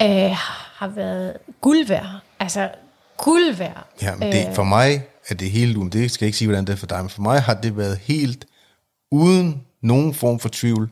[0.02, 0.30] øh,
[0.74, 2.06] har været guld værd.
[2.40, 2.68] Altså,
[3.16, 3.86] guld værd.
[4.02, 6.64] Ja, men det, for mig er det helt uden, det skal jeg ikke sige, hvordan
[6.64, 8.46] det er for dig, men for mig har det været helt
[9.10, 10.90] uden nogen form for tvivl,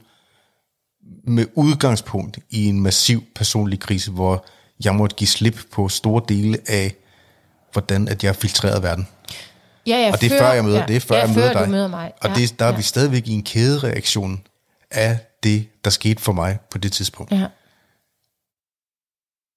[1.25, 4.45] med udgangspunkt i en massiv personlig krise, hvor
[4.85, 6.95] jeg måtte give slip på store dele af,
[7.73, 9.09] hvordan at jeg filtrerede verden.
[9.87, 11.53] Ja, ja, Og det er før jeg møder, ja, det er før ja, jeg møder
[11.53, 11.67] før dig.
[11.67, 12.13] Du møder mig.
[12.21, 12.77] Og ja, det, der er ja.
[12.77, 14.43] vi stadigvæk i en kædereaktion
[14.91, 17.33] af det, der skete for mig på det tidspunkt.
[17.33, 17.47] Ja.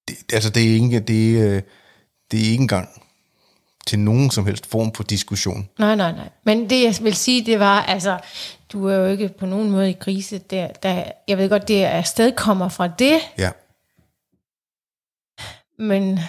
[0.07, 1.61] Det, altså det er ikke, det er,
[2.31, 2.89] det er ikke engang
[3.87, 5.69] til nogen som helst form for diskussion.
[5.79, 6.29] Nej, nej, nej.
[6.43, 8.19] Men det, jeg vil sige, det var, altså,
[8.75, 10.37] du er jo ikke på nogen måde i krise.
[10.37, 13.51] Der, der, jeg ved godt, det er afsted kommer fra det, Ja,
[15.79, 16.19] men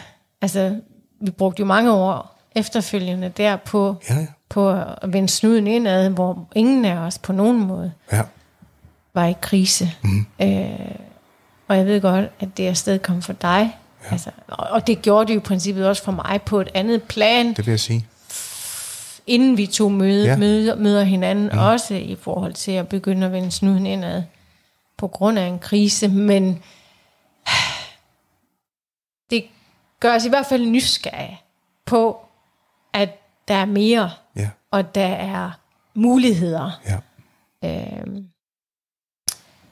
[0.42, 0.80] altså,
[1.20, 4.26] vi brugte jo mange år efterfølgende der på, ja, ja.
[4.49, 4.70] på
[5.03, 8.22] at vende snuden indad, hvor ingen af os på nogen måde ja.
[9.14, 9.90] var i krise.
[10.03, 10.26] Mm.
[10.42, 10.70] Øh,
[11.68, 13.76] og jeg ved godt, at det afsted kom for dig.
[14.05, 14.12] Ja.
[14.12, 17.03] Altså, og, og det gjorde det jo i princippet også for mig på et andet
[17.03, 18.07] plan, Det vil jeg sige.
[19.26, 20.36] Inden vi to møde, Ja.
[20.36, 21.58] møder, møder hinanden, mm.
[21.58, 24.22] også i forhold til at begynde at vende snuden indad
[24.96, 26.08] på grund af en krise.
[26.08, 26.62] Men
[29.30, 29.44] det
[30.00, 31.40] gør os i hvert fald nysgerrige
[31.84, 32.20] på,
[32.92, 33.08] at
[33.48, 35.50] der er mere, Ja, og der er
[35.94, 36.80] muligheder.
[36.86, 36.98] ja.
[37.64, 38.28] Øhm,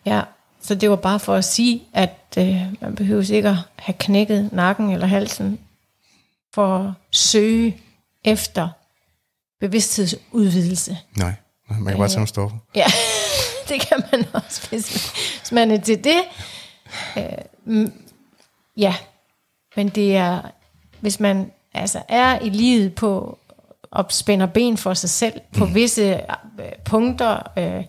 [0.07, 0.23] ja,
[0.61, 4.53] så det var bare for at sige, at øh, man behøver ikke at have knækket
[4.53, 5.61] nakken eller halsen
[6.55, 7.77] for at søge
[8.25, 8.69] efter
[9.69, 10.99] bevidsthedsudvidelse.
[11.17, 11.33] Nej,
[11.69, 12.57] man kan bare tage nogle stoffer.
[12.75, 12.85] Ja,
[13.69, 16.21] det kan man også, hvis, hvis man er til det.
[17.17, 17.25] Øh,
[17.65, 17.93] mm,
[18.77, 18.95] ja,
[19.77, 20.41] men det er,
[21.01, 23.39] hvis man altså er i livet på
[23.91, 25.75] og spænder ben for sig selv på Mm.
[25.75, 26.03] visse
[26.61, 27.85] øh, punkter, øh,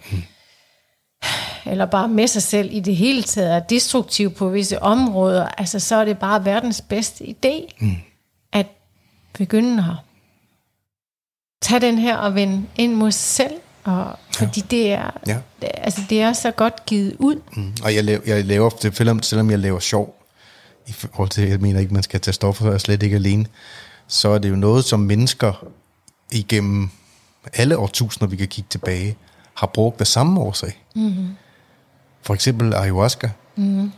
[1.66, 5.80] eller bare med sig selv i det hele taget, er destruktiv på visse områder, altså
[5.80, 7.96] så er det bare verdens bedste idé, Mm.
[8.54, 8.68] at
[9.34, 10.05] begynde at
[11.62, 13.54] tage den her og vende ind mod sig selv,
[13.84, 15.38] og, fordi det er, Ja.
[15.62, 17.42] altså det er så godt givet ud.
[17.56, 17.74] Mm.
[17.84, 20.22] Og jeg laver, jeg laver det, selvom, selvom jeg laver sjov,
[20.88, 23.46] i forhold til, jeg mener ikke, man skal tage stoffer, er jeg slet ikke alene,
[24.08, 25.66] så er det jo noget, som mennesker
[26.32, 26.90] igennem
[27.54, 29.16] alle årtusinder, vi kan kigge tilbage,
[29.54, 30.84] har brugt af samme årsag.
[30.96, 31.28] Mm-hmm.
[32.22, 33.92] For eksempel ayahuasca, mm-hmm.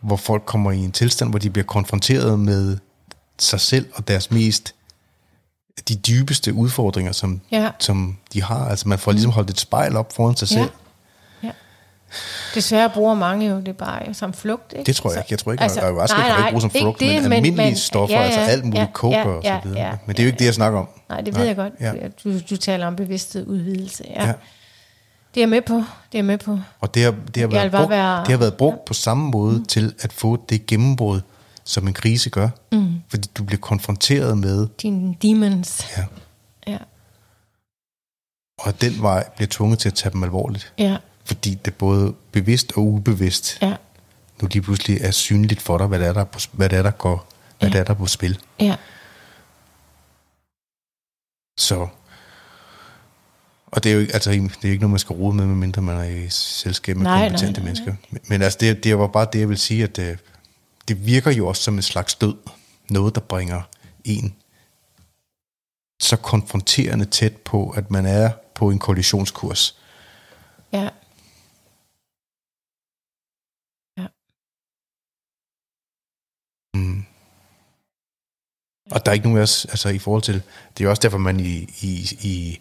[0.00, 2.78] hvor folk kommer i en tilstand, hvor de bliver konfronteret med
[3.38, 4.74] sig selv og deres mest
[5.88, 7.70] de dybeste udfordringer, som, Ja.
[7.78, 8.68] som de har.
[8.68, 10.56] Altså man får ligesom holdt et spejl op foran sig Ja.
[10.56, 10.70] selv.
[11.42, 11.50] Ja.
[12.54, 14.72] Desværre bruger mange jo det bare som flugt.
[14.72, 14.86] Ikke?
[14.86, 15.26] Det tror jeg ikke.
[15.30, 18.16] Jeg tror ikke, altså, ayahuasca kan ikke bruge som ikke frugt, men det, almindelige stoffer,
[18.16, 19.80] ja, altså alt muligt ja, coke ja, og så ja, videre.
[19.80, 20.88] ja, men det er jo ikke det, jeg snakker om.
[21.08, 21.72] Nej, det ved jeg godt.
[21.80, 21.92] Ja.
[22.24, 24.04] Du, du taler om bevidsthed udvidelse.
[24.08, 24.20] Ja.
[24.22, 24.26] Ja.
[24.26, 24.32] ja.
[25.34, 25.82] Det er jeg med på.
[26.12, 26.58] Det er med på.
[26.80, 29.58] Og det har, det har, været, brugt, være- det har været brugt på samme måde
[29.58, 29.64] mm.
[29.64, 31.20] til at få det gennembrud,
[31.68, 32.48] som en krise gør.
[32.72, 32.94] Mm.
[33.08, 35.84] Fordi du bliver konfronteret med, Dine demons.
[35.96, 36.04] ja,
[36.66, 36.78] Ja.
[38.58, 40.72] og at den vej bliver tvunget til at tage dem alvorligt.
[40.78, 40.96] Ja.
[41.24, 43.76] Fordi det både bevidst og ubevidst Ja.
[44.42, 46.78] nu lige pludselig er synligt for dig, hvad det er, der, er på, hvad det
[46.78, 47.72] er, der går, hvad Ja.
[47.72, 48.38] det er, der er på spil.
[48.60, 48.76] Ja.
[51.58, 51.88] Så,
[53.66, 55.82] og det er jo ikke, altså, det er ikke noget, man skal rode med, medmindre
[55.82, 57.94] man er i selskab med Nej, nej, kompetente nej, mennesker.
[58.10, 59.98] Men, men altså, det, det var bare det, jeg vil sige, at
[60.88, 62.36] det, virker jo også som en slags død.
[62.90, 63.62] Noget, der bringer
[64.04, 64.36] en
[66.00, 69.78] så konfronterende tæt på, at man er på en kollisionskurs.
[70.72, 70.88] Ja.
[73.98, 74.06] Ja.
[78.90, 81.00] Og der er ikke nogen af os, altså i forhold til, det er jo også
[81.02, 82.60] derfor, man i, i, i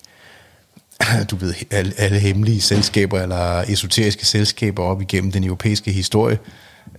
[1.31, 6.39] du ved, alle, alle hemmelige selskaber, eller esoteriske selskaber op igennem den europæiske historie,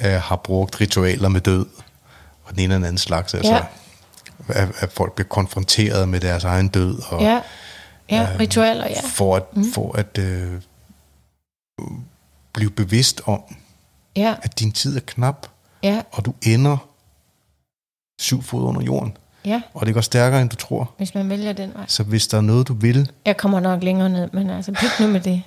[0.00, 1.66] øh, har brugt ritualer med død,
[2.44, 3.64] og den ene eller anden slags, altså, Ja.
[4.48, 7.40] at, at folk bliver konfronteret med deres egen død, og Ja.
[8.10, 9.00] Ja, ritualer, ja.
[9.08, 9.72] for at, mm.
[9.72, 10.52] for at øh,
[12.52, 13.40] blive bevidst om,
[14.16, 15.46] Ja, at din tid er knap,
[15.82, 16.76] ja, og du ender
[18.20, 20.90] syv fod under jorden, ja, og det går stærkere, end du tror.
[20.96, 21.84] hvis man vælger den vej.
[21.88, 24.90] Så hvis der er noget, du vil, Jeg kommer nok længere ned, men altså, pyt
[25.00, 25.42] nu med det.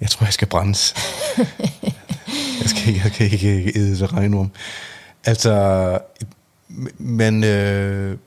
[0.00, 0.94] Jeg tror, jeg skal brændes.
[2.60, 4.50] jeg, skal, jeg kan ikke æde det regnorm.
[5.24, 5.98] Altså,
[6.98, 8.18] men øh,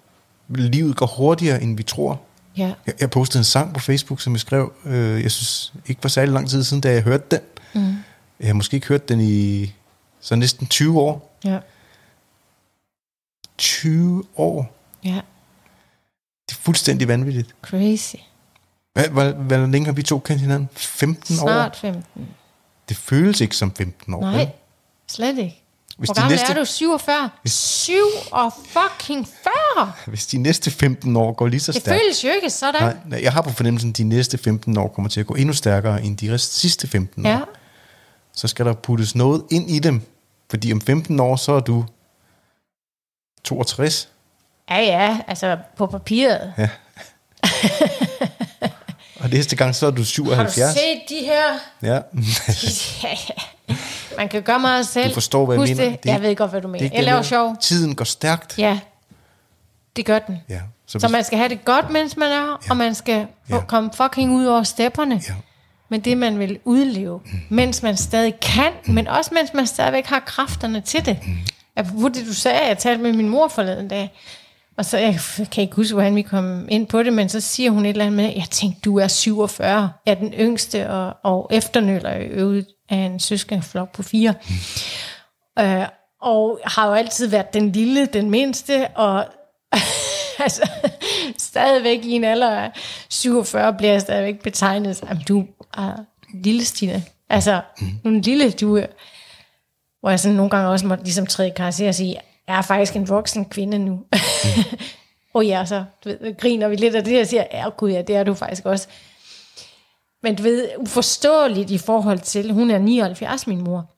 [0.49, 2.22] livet går hurtigere, end vi tror.
[2.58, 6.04] Ja, Jeg, jeg postede en sang på Facebook, som jeg skrev, øh, jeg synes ikke
[6.04, 7.39] var særlig lang tid siden, da jeg hørte den.
[7.74, 7.95] Mm.
[8.39, 9.74] Jeg har måske ikke hørt den i
[10.22, 11.38] så næsten 20 år.
[11.43, 11.60] ja,
[13.58, 14.76] 20 år.
[15.04, 15.22] ja.
[16.49, 17.56] Det er fuldstændig vanvittigt.
[17.62, 18.16] Crazy.
[18.94, 20.70] Hvad, hvor, hvor længe har vi to kendt hinanden?
[20.76, 21.42] 15 år?
[21.46, 22.28] Snart 15.
[22.89, 24.26] Det føles ikke som 15 år.
[24.26, 24.32] vel?
[24.36, 24.50] Nej,
[25.12, 25.58] slet ikke.
[25.98, 26.66] Hvis Hvor gammel næste- er du?
[26.66, 27.30] 47?
[27.46, 27.94] 7
[28.32, 29.28] og fucking
[29.76, 29.92] 40!
[30.08, 32.02] Hvis de næste 15 år går lige så Det stærkt.
[32.02, 32.82] føles jo ikke sådan.
[32.82, 35.34] Nej, nej, jeg har på fornemmelsen, at de næste 15 år kommer til at gå
[35.36, 37.46] endnu stærkere end de sidste 15 Ja, år.
[38.34, 40.02] Så skal der puttes noget ind i dem.
[40.50, 41.86] Fordi om 15 år, så er du
[43.44, 44.10] 62.
[44.70, 46.54] ja, ja altså på papiret.
[49.24, 50.74] Og næste gang, så er du Har du 77.
[50.74, 51.44] set de her?
[51.82, 51.94] Ja.
[51.94, 52.02] Ja,
[53.70, 53.76] ja.
[54.18, 55.10] Man kan gøre meget selv.
[55.10, 55.90] Du forstår, hvad jeg Husk mener.
[55.92, 56.04] Det.
[56.04, 56.84] Det jeg ved godt, hvad du Det er mener.
[56.84, 57.56] ikke Jeg det, laver sjov.
[57.62, 58.58] Tiden går stærkt.
[58.58, 58.80] Ja,
[59.96, 60.38] det gør den.
[60.50, 60.60] Ja.
[60.88, 63.56] Så, Så hvis, man skal have det godt, mens man er, og man skal Ja.
[63.56, 63.62] ja.
[63.68, 65.22] komme fucking ud over stepperne.
[65.30, 65.34] ja.
[65.90, 67.40] Men det, man vil udleve, mm.
[67.50, 68.94] mens man stadig kan, mm.
[68.94, 71.18] men også mens man stadigvæk har kræfterne til det.
[71.28, 71.38] Mm.
[71.76, 74.12] Apropos det, du sagde, jeg talte med min mor forleden dag,
[74.78, 75.20] og så, jeg
[75.52, 78.06] kan ikke huske, hvordan vi kom ind på det, men så siger hun et eller
[78.06, 82.26] andet med, jeg tænkte, du er 47, jeg er den yngste, og, og efternøller i
[82.26, 84.34] øvrigt af en søskenflok på fire.
[85.58, 85.64] Mm.
[85.64, 85.88] Øh,
[86.22, 89.26] og har jo altid været den lille, den mindste, og
[90.40, 90.70] altså,
[91.38, 92.72] stadigvæk i en alder af
[93.10, 95.46] 47 bliver jeg stadigvæk betegnet som, "Jamen, du
[95.78, 95.94] er
[96.34, 97.04] lille, Stine.
[97.30, 97.88] Altså, mm.
[98.06, 98.86] en lille, du er,
[100.00, 102.16] hvor jeg sådan nogle gange også måtte ligesom træde i karakter og sige,
[102.52, 103.91] jeg er faktisk en voksen kvinde nu.
[103.91, 104.04] Mm.
[105.34, 107.74] og oh ja, så du ved, griner vi lidt af det, og siger, ja oh
[107.78, 108.88] gud ja, det er du faktisk også.
[110.24, 113.91] Men du ved, uforståeligt i forhold til, hun er 79, min mor.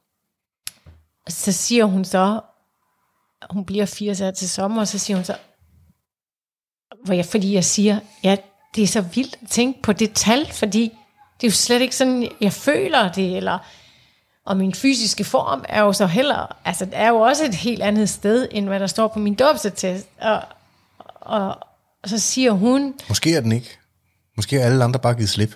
[1.29, 2.41] Så siger hun så,
[3.49, 5.35] hun bliver 80 år til sommer, og så siger hun så,
[7.05, 8.37] hvor jeg, fordi jeg siger, ja,
[8.75, 10.83] det er så vildt at tænke på det tal, fordi
[11.41, 13.59] det er jo slet ikke sådan, jeg føler det, eller,
[14.45, 17.81] og min fysiske form er jo så heller, altså det er jo også et helt
[17.81, 20.07] andet sted, end hvad der står på min dåbsattest.
[20.21, 20.41] Og,
[21.21, 21.57] og,
[22.03, 22.93] og så siger hun...
[23.09, 23.77] Måske er den ikke.
[24.35, 25.55] Måske er alle andre bare givet slip.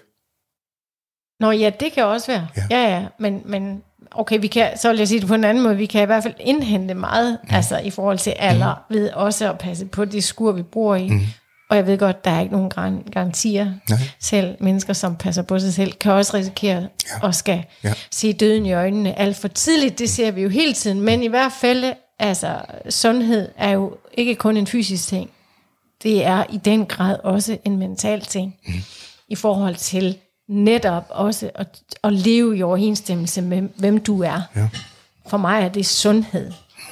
[1.39, 2.47] Nå ja, det kan også være.
[2.57, 3.07] Ja, ja, ja.
[3.19, 5.85] Men, men okay, vi kan, så vil jeg sige det på en anden måde, vi
[5.85, 7.55] kan i hvert fald indhente meget, mm.
[7.55, 8.95] altså i forhold til alder, mm.
[8.95, 11.09] ved også at passe på det skur, vi bor i.
[11.09, 11.19] Mm.
[11.70, 13.74] Og jeg ved godt, der er ikke nogen garantier.
[13.89, 13.99] Nej.
[14.20, 16.88] Selv mennesker, som passer på sig selv, kan også risikere
[17.22, 17.28] ja.
[17.28, 17.93] at skal ja.
[18.11, 19.99] se døden i øjnene alt for tidligt.
[19.99, 21.01] Det ser vi jo hele tiden.
[21.01, 25.30] Men i hvert fald, altså sundhed er jo ikke kun en fysisk ting.
[26.03, 28.55] Det er i den grad også en mental ting.
[28.68, 28.74] Mm.
[29.28, 30.18] I forhold til
[30.49, 34.41] netop også at, at leve i overensstemmelse med, hvem du er.
[34.55, 34.70] Ja.
[35.28, 36.51] For mig er det sundhed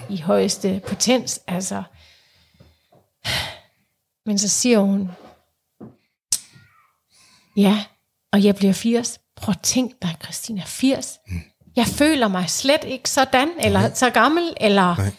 [0.10, 1.40] i højeste potens.
[1.48, 1.84] Altså,
[4.26, 5.12] men så siger hun,
[7.58, 7.84] ja,
[8.34, 9.20] og jeg bliver 80.
[9.36, 11.18] Prøv at tænke dig, Christina, 80.
[11.28, 11.42] Mm.
[11.76, 13.94] Jeg føler mig slet ikke sådan, eller Nej.
[13.94, 14.96] så gammel, eller...
[14.96, 15.12] Nej.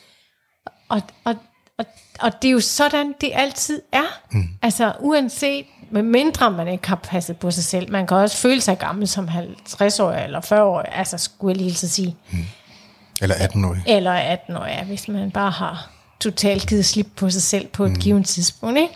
[0.88, 1.36] Og, og,
[1.78, 1.86] og,
[2.20, 4.20] og det er jo sådan, det altid er.
[4.30, 4.48] Mm.
[4.62, 7.92] Altså uanset, med mindre man ikke har passet på sig selv.
[7.92, 11.88] Man kan også føle sig gammel som 50-årig eller 40-årig, altså skulle jeg lige så
[11.88, 12.16] sige.
[12.30, 12.44] Mm.
[13.22, 13.82] Eller 18-årig.
[13.86, 15.90] Eller 18-årig, ja, hvis man bare har
[16.20, 17.98] totalt givet slip på sig selv på et mm.
[17.98, 18.78] givet tidspunkt.
[18.78, 18.94] Ikke?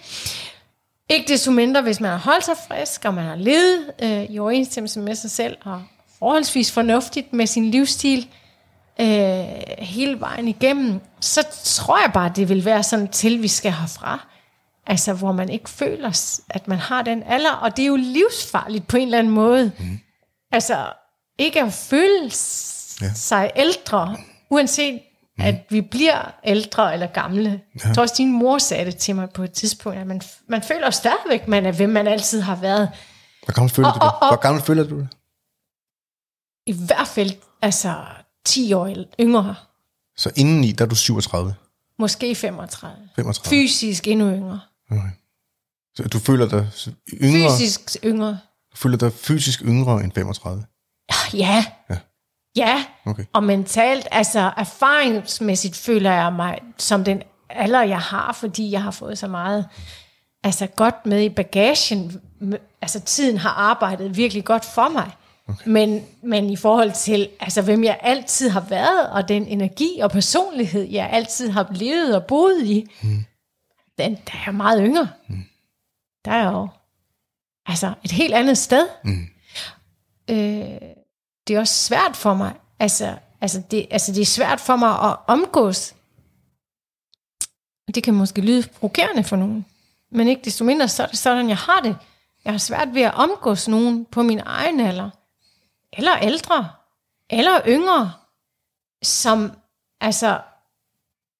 [1.10, 4.38] ikke desto mindre, hvis man har holdt sig frisk, og man har levet øh, i
[4.38, 5.82] overensstemmelse med sig selv, og
[6.18, 8.28] forholdsvis fornuftigt med sin livsstil,
[9.00, 9.44] øh,
[9.78, 14.26] hele vejen igennem, så tror jeg bare, det vil være sådan til, vi skal herfra.
[14.86, 18.86] Altså, hvor man ikke føler, at man har den alder, og det er jo livsfarligt
[18.86, 19.72] på en eller anden måde.
[19.78, 19.98] Mm.
[20.52, 20.86] Altså,
[21.38, 22.24] ikke at føle
[23.02, 23.10] ja.
[23.14, 24.16] sig ældre,
[24.50, 25.00] uanset
[25.40, 25.46] mm.
[25.46, 27.50] at vi bliver ældre eller gamle.
[27.50, 27.86] Ja.
[27.86, 30.62] Jeg tror også, din mor sagde det til mig på et tidspunkt, at man, man
[30.62, 32.88] føler stadigvæk, man er hvem man altid har været.
[33.44, 34.12] Hvor gammel føler og, du det?
[34.30, 35.08] Hvor gammel føler du det?
[36.66, 37.30] I hvert fald,
[37.62, 37.94] altså
[38.44, 39.54] 10 år yngre.
[40.16, 41.54] Så indeni, der er du 37?
[41.98, 43.08] Måske 35.
[43.16, 43.50] 35.
[43.50, 44.60] Fysisk endnu yngre.
[44.90, 45.10] Okay.
[45.94, 46.70] Så du føler dig
[47.12, 47.50] yngre?
[47.50, 48.38] Fysisk yngre.
[48.72, 50.64] Du føler dig fysisk yngre end 35?
[51.32, 51.64] Ja.
[51.90, 51.98] Ja.
[52.56, 53.24] Ja, okay.
[53.32, 58.90] og mentalt, altså erfaringsmæssigt føler jeg mig som den alder, jeg har, fordi jeg har
[58.90, 59.66] fået så meget
[60.42, 62.20] altså godt med i bagagen.
[62.82, 65.10] Altså tiden har arbejdet virkelig godt for mig.
[65.48, 65.68] Okay.
[65.68, 70.10] Men, men i forhold til, altså hvem jeg altid har været, og den energi og
[70.10, 73.24] personlighed, jeg altid har levet og boet i, mm.
[73.98, 75.08] den, der er meget yngre.
[75.28, 75.44] Mm.
[76.24, 76.68] Der er jo
[77.66, 78.88] altså et helt andet sted.
[79.04, 79.26] Mm.
[80.30, 80.80] Øh,
[81.50, 82.54] det er også svært for mig.
[82.78, 85.94] Altså, altså, det, altså det er svært for mig at omgås.
[87.94, 89.66] Det kan måske lyde provokerende for nogen.
[90.10, 91.96] Men ikke desto mindre, så er det sådan, jeg har det.
[92.44, 95.10] Jeg har svært ved at omgås nogen på min egen alder.
[95.92, 96.68] Eller ældre.
[97.30, 98.12] Eller yngre.
[99.02, 99.52] Som
[100.00, 100.40] altså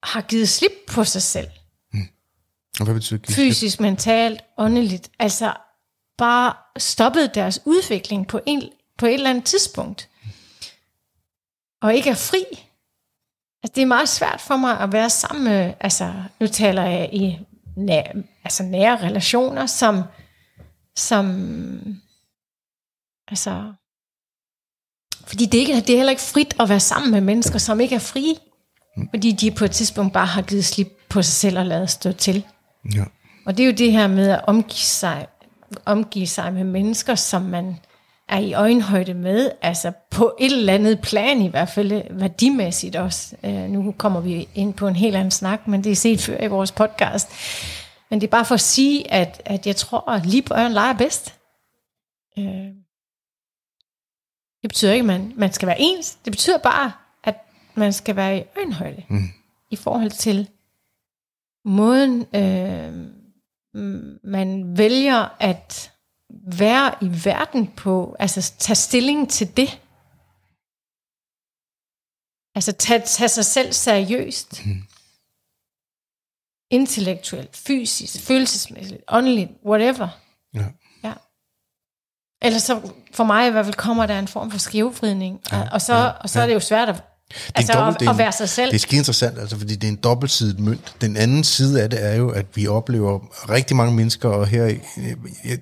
[0.03, 1.49] har givet slip på sig selv.
[2.81, 3.35] Og hvad betyder det?
[3.35, 5.11] Fysisk, mentalt, åndeligt.
[5.19, 5.55] Altså
[6.19, 8.71] bare stoppet deres udvikling på en,
[9.01, 10.09] på et eller andet tidspunkt,
[11.83, 12.45] og ikke er fri.
[13.63, 17.09] Altså, det er meget svært for mig at være sammen med, altså, nu taler jeg
[17.13, 17.39] i
[17.77, 20.03] nære, altså nære relationer, som,
[20.97, 21.27] som,
[23.29, 23.73] altså,
[25.27, 27.95] fordi det, ikke, det er heller ikke frit at være sammen med mennesker, som ikke
[27.95, 28.35] er frie.
[29.11, 32.13] Fordi de på et tidspunkt bare har givet slip på sig selv og lavet stå
[32.13, 32.47] til.
[32.95, 33.05] Ja.
[33.47, 35.27] Og det er jo det her med at omgive sig,
[35.85, 37.77] omgive sig med mennesker, som man
[38.31, 43.37] er i øjenhøjde med, altså på et eller andet plan i hvert fald, værdimæssigt også.
[43.43, 46.43] Uh, nu kommer vi ind på en helt anden snak, men det er set før
[46.43, 47.29] i vores podcast.
[48.11, 50.95] Men det er bare for at sige, at, at jeg tror, at lige børn leger
[50.95, 51.35] bedst.
[52.37, 52.45] Uh,
[54.63, 56.15] det betyder ikke, at man, man skal være ens.
[56.25, 56.93] Det betyder bare,
[57.25, 57.37] at
[57.75, 59.29] man skal være i øjenhøjde mm.
[59.71, 60.49] i forhold til
[61.65, 62.95] måden, uh,
[64.25, 65.93] man vælger at
[66.59, 69.81] være i verden på, altså tage stilling til det.
[72.55, 74.67] Altså tage, tage sig selv seriøst.
[74.67, 74.83] Mm.
[76.71, 80.09] Intellektuelt, fysisk, følelsesmæssigt, åndeligt, whatever.
[80.55, 80.67] Ja.
[81.03, 81.15] ja.
[82.43, 85.41] Ellers så, for mig i hvert fald, kommer der en form for skævvridning.
[85.53, 86.43] Ja, og så, ja, og så ja.
[86.43, 88.49] er det jo svært at Det Altså, dobbelt- at- det er at en- være sig
[88.49, 88.71] selv.
[88.71, 90.95] Det er skide interessant, altså, fordi det er en dobbeltsidet mønt.
[91.01, 93.19] Den anden side af det er jo, at vi oplever
[93.51, 94.75] rigtig mange mennesker, og her,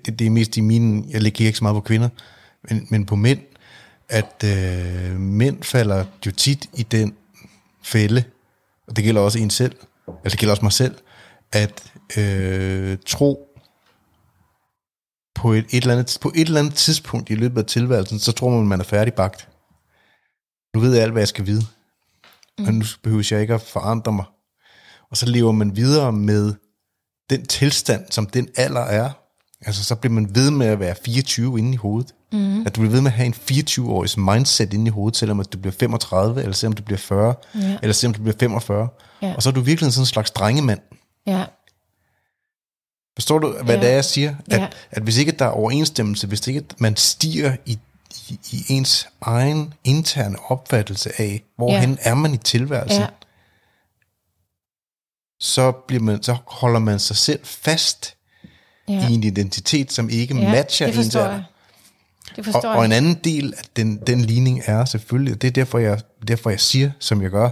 [0.06, 2.08] det, det er mest i mine, jeg lægger ikke så meget på kvinder,
[2.70, 3.38] men, men på mænd,
[4.08, 7.14] at øh, mænd falder jo tit i den
[7.84, 8.24] fælde,
[8.88, 9.72] og det gælder også en selv,
[10.08, 10.94] eller det gælder også mig selv,
[11.52, 11.82] at
[12.16, 13.44] øh, tro
[15.34, 18.32] på et, et, eller andet, på et eller andet tidspunkt i løbet af tilværelsen, så
[18.32, 19.48] tror man, man er færdigbagt.
[20.74, 21.62] Nu ved jeg alt, hvad jeg skal vide.
[22.58, 22.64] Mm.
[22.66, 24.24] Og nu behøver jeg ikke at forandre mig.
[25.10, 26.54] Og så lever man videre med
[27.30, 29.10] den tilstand, som den alder er.
[29.66, 32.14] Altså, så bliver man ved med at være 24 inde i hovedet.
[32.32, 32.66] Mm.
[32.66, 35.52] At du bliver ved med at have en 24-årigs mindset inde i hovedet, selvom at
[35.52, 37.78] du bliver 35, eller selvom du bliver 40, Ja.
[37.82, 38.88] eller selvom du bliver 45.
[39.22, 39.34] Ja.
[39.34, 40.80] Og så er du virkelig sådan en slags drengemand.
[41.26, 41.44] Ja,
[43.16, 43.80] Forstår du, hvad Ja.
[43.80, 44.34] det er, jeg siger?
[44.50, 44.68] At, Ja.
[44.90, 47.78] at hvis ikke der er overensstemmelse, hvis ikke man stiger i,
[48.28, 52.10] i, i ens egen interne opfattelse af, hvorhen Ja.
[52.10, 53.06] er man i tilværelsen, ja,
[55.40, 58.14] så, bliver man, så holder man sig selv fast
[58.88, 59.08] ja.
[59.08, 60.50] i en identitet, som ikke ja.
[60.52, 61.44] matcher det ens forstår jeg.
[62.36, 62.96] Det Og, forstår og en jeg.
[62.96, 66.60] anden del af den, den ligning er selvfølgelig, og det er derfor jeg, derfor jeg
[66.60, 67.50] siger, som jeg gør,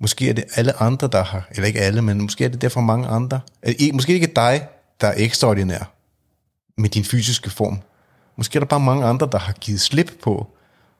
[0.00, 2.80] måske er det alle andre, der har, eller ikke alle, men måske er det derfor
[2.80, 3.40] mange andre,
[3.92, 4.68] måske ikke dig,
[5.00, 5.92] der er ekstraordinær
[6.78, 7.80] med din fysiske form.
[8.36, 10.46] Måske er der bare mange andre, der har givet slip på,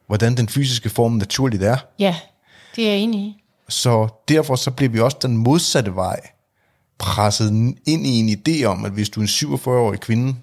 [0.06, 1.76] hvordan den fysiske form naturligt er.
[1.98, 2.16] Ja,
[2.76, 3.36] det er jeg enig i.
[3.68, 6.20] Så derfor så bliver vi også den modsatte vej
[6.98, 7.50] presset
[7.86, 10.34] ind i en idé om, at hvis du er en 47-årig kvinde,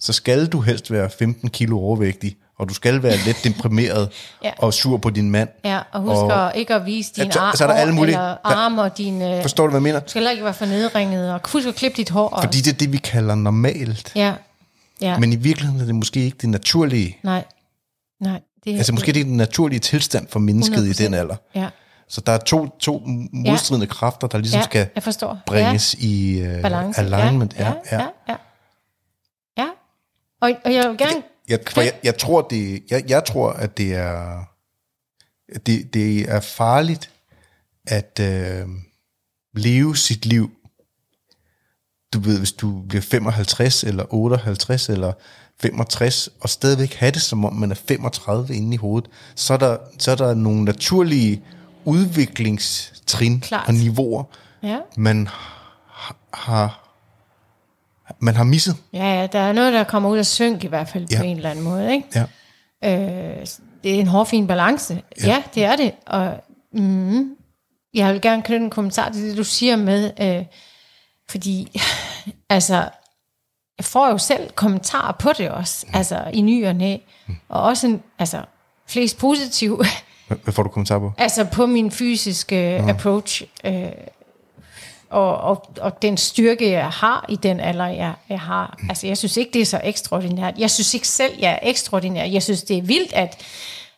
[0.00, 4.08] så skal du helst være 15 kilo overvægtig, og du skal være let deprimeret
[4.44, 4.50] Ja.
[4.58, 5.48] og sur på din mand.
[5.64, 8.14] Ja, og husk Og- ikke at vise din så- ar- så er der alle mulige-
[8.14, 9.22] eller der- arm og din...
[9.22, 10.00] Øh, Forstår du, hvad jeg mener?
[10.00, 12.38] du skal heller ikke være for nedringet, og husk at klippe dit hår.
[12.42, 14.12] Fordi det er det, vi kalder normalt.
[14.16, 14.32] Ja,
[15.02, 17.18] ja, Men i virkeligheden er det måske ikke det naturlige.
[17.24, 17.44] nej,
[18.20, 18.40] nej.
[18.64, 21.04] Det, Altså måske det er den naturlige tilstand for mennesket i 100%.
[21.04, 21.36] den alder.
[21.54, 21.68] Ja,
[22.08, 25.38] Så der er to, to modstridende kræfter, der ligesom ja skal jeg forstår.
[25.46, 27.00] bringes i ja, uh, balance.
[27.00, 27.54] alignment.
[27.58, 28.06] Ja, ja, ja.
[28.28, 28.36] ja.
[29.58, 29.66] ja.
[30.40, 31.22] Og, og jeg vil gerne...
[31.48, 34.44] Jeg, for jeg, jeg tror det jeg, jeg tror at det er
[35.66, 37.10] det, det er farligt
[37.86, 38.66] at øh,
[39.54, 40.50] leve sit liv
[42.12, 45.12] du ved hvis du bliver 55 eller 58 eller
[45.60, 49.58] 65 og stadigvæk have det som om man er 35 inde i hovedet så er
[49.58, 51.42] der, så er der nogle naturlige
[51.84, 53.68] udviklingstrin Klart.
[53.68, 54.24] og niveauer
[54.62, 54.78] Ja.
[54.96, 55.28] man
[56.34, 56.78] har-
[58.20, 60.88] man har misset ja, ja, der er noget, der kommer ud af synk i hvert
[60.88, 61.18] fald Ja.
[61.18, 62.08] på en eller anden måde, ikke?
[62.14, 62.22] ja.
[63.40, 63.46] Øh,
[63.84, 65.02] det er en hårfin balance.
[65.20, 65.92] Ja, ja det er det.
[66.06, 66.34] Og
[66.72, 67.30] mm,
[67.94, 70.44] jeg vil gerne knytte en kommentar til det, du siger med, øh,
[71.30, 71.80] fordi
[72.50, 72.74] altså,
[73.78, 76.96] jeg får jo selv kommentarer på det også, altså i ny og næ,
[77.48, 78.42] og også en, altså,
[78.86, 79.84] flest positive,
[80.44, 81.12] Hvad, får du kommentar på?
[81.18, 83.84] altså på min fysiske uh approach, øh,
[85.12, 88.78] og, og, og den styrke, jeg har i den alder, jeg, jeg har.
[88.88, 90.54] Altså, jeg synes ikke, det er så ekstraordinært.
[90.58, 92.24] Jeg synes ikke selv, jeg er ekstraordinær.
[92.24, 93.40] Jeg synes, det er vildt, at,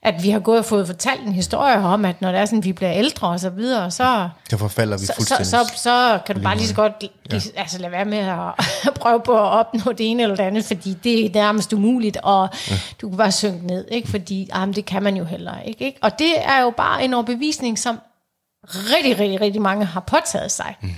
[0.05, 2.65] at vi har gået og fået fortalt en historie om, at når det er sådan,
[2.65, 5.47] vi bliver ældre og så videre, så, Der forfalder vi så, så, fuldstændig.
[5.47, 7.41] så, så kan du bare lige så godt ja.
[7.57, 10.97] altså, lade være med at prøve på at opnå det ene eller det andet, fordi
[11.05, 12.75] det er nærmest umuligt, og ja.
[13.01, 14.09] du kan bare synke ned, ikke?
[14.09, 15.99] fordi jamen, det kan man jo heller ikke, ikke.
[16.03, 18.01] Og det er jo bare en overbevisning, som
[18.65, 20.77] rigtig, rigtig, rigtig mange har påtaget sig.
[20.81, 20.91] Mm.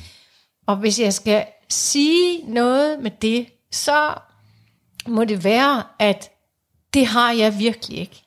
[0.66, 4.14] Og hvis jeg skal sige noget med det, så
[5.06, 6.30] må det være, at
[6.94, 8.25] det har jeg virkelig ikke.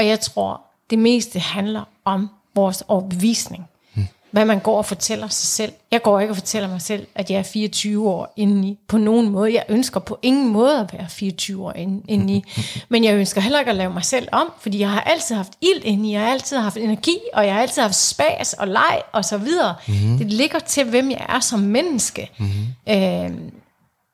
[0.00, 3.68] Og jeg tror, det meste handler om vores overbevisning.
[3.94, 4.06] Mm.
[4.30, 5.72] Hvad man går og fortæller sig selv.
[5.90, 8.78] Jeg går ikke og fortæller mig selv, at jeg er 24 år indeni.
[8.88, 9.54] På nogen måde.
[9.54, 11.72] Jeg ønsker på ingen måde at være 24 år
[12.08, 12.44] indeni.
[12.88, 15.52] Men jeg ønsker heller ikke at lave mig selv om, fordi jeg har altid haft
[15.60, 16.12] ild indeni.
[16.12, 19.38] Jeg har altid haft energi, og jeg har altid haft spas og leg og så
[19.38, 19.74] videre.
[19.88, 20.18] Mm.
[20.18, 22.30] Det ligger til, hvem jeg er som menneske.
[22.38, 22.92] Mm.
[22.92, 23.30] Øh,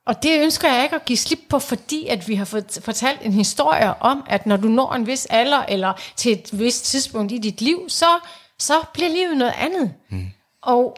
[0.07, 3.21] og det ønsker jeg ikke at give slip på, fordi at vi har fået fortalt
[3.23, 7.33] en historie om, at når du når en vis alder, eller til et vist tidspunkt
[7.33, 8.07] i dit liv, så,
[8.59, 9.95] så bliver livet noget andet.
[10.11, 10.27] Mm.
[10.63, 10.97] Og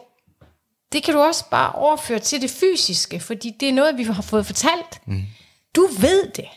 [0.91, 4.21] det kan du også bare overføre til det fysiske, fordi det er noget, vi har
[4.21, 5.01] fået fortalt.
[5.05, 5.23] Mm.
[5.75, 6.47] Du ved det.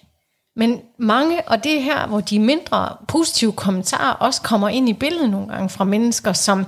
[0.57, 4.93] Men mange, og det er her, hvor de mindre positive kommentarer også kommer ind i
[4.93, 6.67] billedet nogle gange fra mennesker, som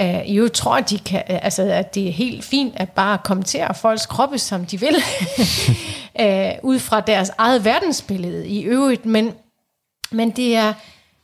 [0.00, 3.18] øh, jo tror, at, de kan, øh, altså, at det er helt fint at bare
[3.24, 4.96] kommentere folks kroppe, som de vil,
[6.20, 9.06] øh, ud fra deres eget verdensbillede i øvrigt.
[9.06, 9.34] Men,
[10.10, 10.74] men det, er,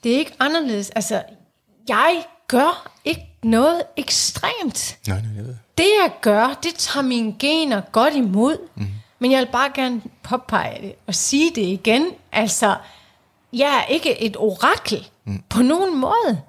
[0.04, 0.90] det er ikke anderledes.
[0.90, 1.22] Altså,
[1.88, 4.98] jeg gør ikke noget ekstremt.
[5.08, 5.54] Nej, nej, jeg ved.
[5.78, 8.56] Det jeg gør, det tager mine gener godt imod.
[8.74, 8.86] Mm.
[9.18, 12.06] Men jeg vil bare gerne påpege det og sige det igen.
[12.32, 12.76] Altså,
[13.52, 15.42] jeg er ikke et orakel mm.
[15.48, 16.40] på nogen måde.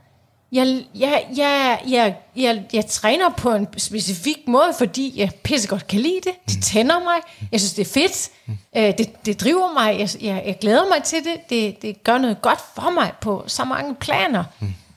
[0.52, 6.00] Jeg, jeg, jeg, jeg, jeg, jeg træner på en specifik måde, fordi jeg pissegodt kan
[6.00, 6.34] lide det.
[6.50, 7.16] Det tænder mig.
[7.52, 8.30] Jeg synes, det er fedt.
[8.78, 10.00] Øh, det, det driver mig.
[10.00, 11.50] Jeg, jeg, jeg glæder mig til det.
[11.50, 11.82] det.
[11.82, 14.44] Det gør noget godt for mig på så mange planer.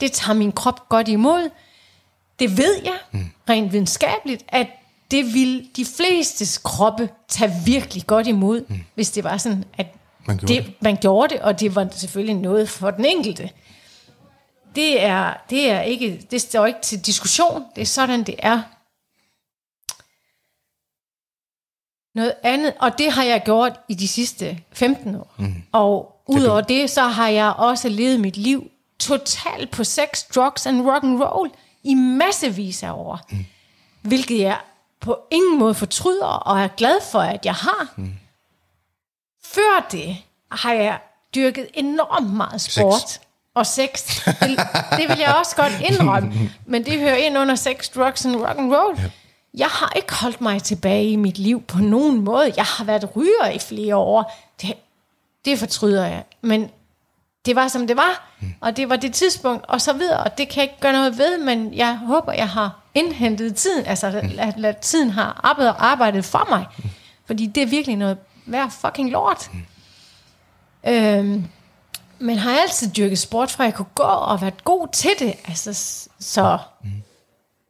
[0.00, 1.50] Det tager min krop godt imod.
[2.38, 4.66] Det ved jeg rent videnskabeligt, at
[5.10, 9.86] det vil de flestes kroppe tage virkelig godt imod, hvis det var sådan, at
[10.26, 13.50] Man gjorde det, man gjorde det, og det var selvfølgelig noget for den enkelte.
[14.78, 17.64] Det er, det er ikke, det står ikke til diskussion.
[17.76, 18.62] Det er sådan, det er.
[22.14, 25.34] Noget andet, og det har jeg gjort i de sidste 15 år.
[25.38, 25.62] Mm.
[25.72, 30.80] Og udover det, så har jeg også levet mit liv totalt på sex, drugs and
[30.86, 31.50] rock and roll
[31.82, 33.20] i massevis af år.
[33.30, 33.44] Mm.
[34.02, 34.60] Hvilket jeg
[35.00, 37.92] på ingen måde fortryder, og er glad for, at jeg har.
[37.96, 38.12] Mm.
[39.42, 40.16] Før det
[40.50, 41.00] har jeg
[41.34, 43.00] dyrket enormt meget sport.
[43.00, 43.27] Sex.
[43.58, 44.24] Og sex.
[44.24, 44.58] Det,
[44.90, 46.50] det vil jeg også godt indrømme.
[46.66, 48.98] Men det hører ind under sex, drugs and rock and roll.
[48.98, 49.10] Ja.
[49.54, 52.52] Jeg har ikke holdt mig tilbage i mit liv på nogen måde.
[52.56, 54.34] Jeg har været ryger i flere år.
[54.62, 54.74] Det,
[55.44, 56.24] det fortryder jeg.
[56.42, 56.70] Men
[57.46, 58.30] det var, som det var.
[58.60, 60.24] Og det var det tidspunkt, og så videre.
[60.24, 63.86] Og det kan jeg ikke gøre noget ved, men jeg håber, jeg har indhentet tiden.
[63.86, 64.06] Altså,
[64.38, 66.66] at, at tiden har arbejdet, arbejdet for mig.
[67.26, 69.50] Fordi det er virkelig noget værd fucking lort.
[70.86, 71.44] Øhm,
[72.20, 75.34] men har altid dyrket sport, fra jeg kunne gå og været god til det.
[75.48, 76.58] Altså, så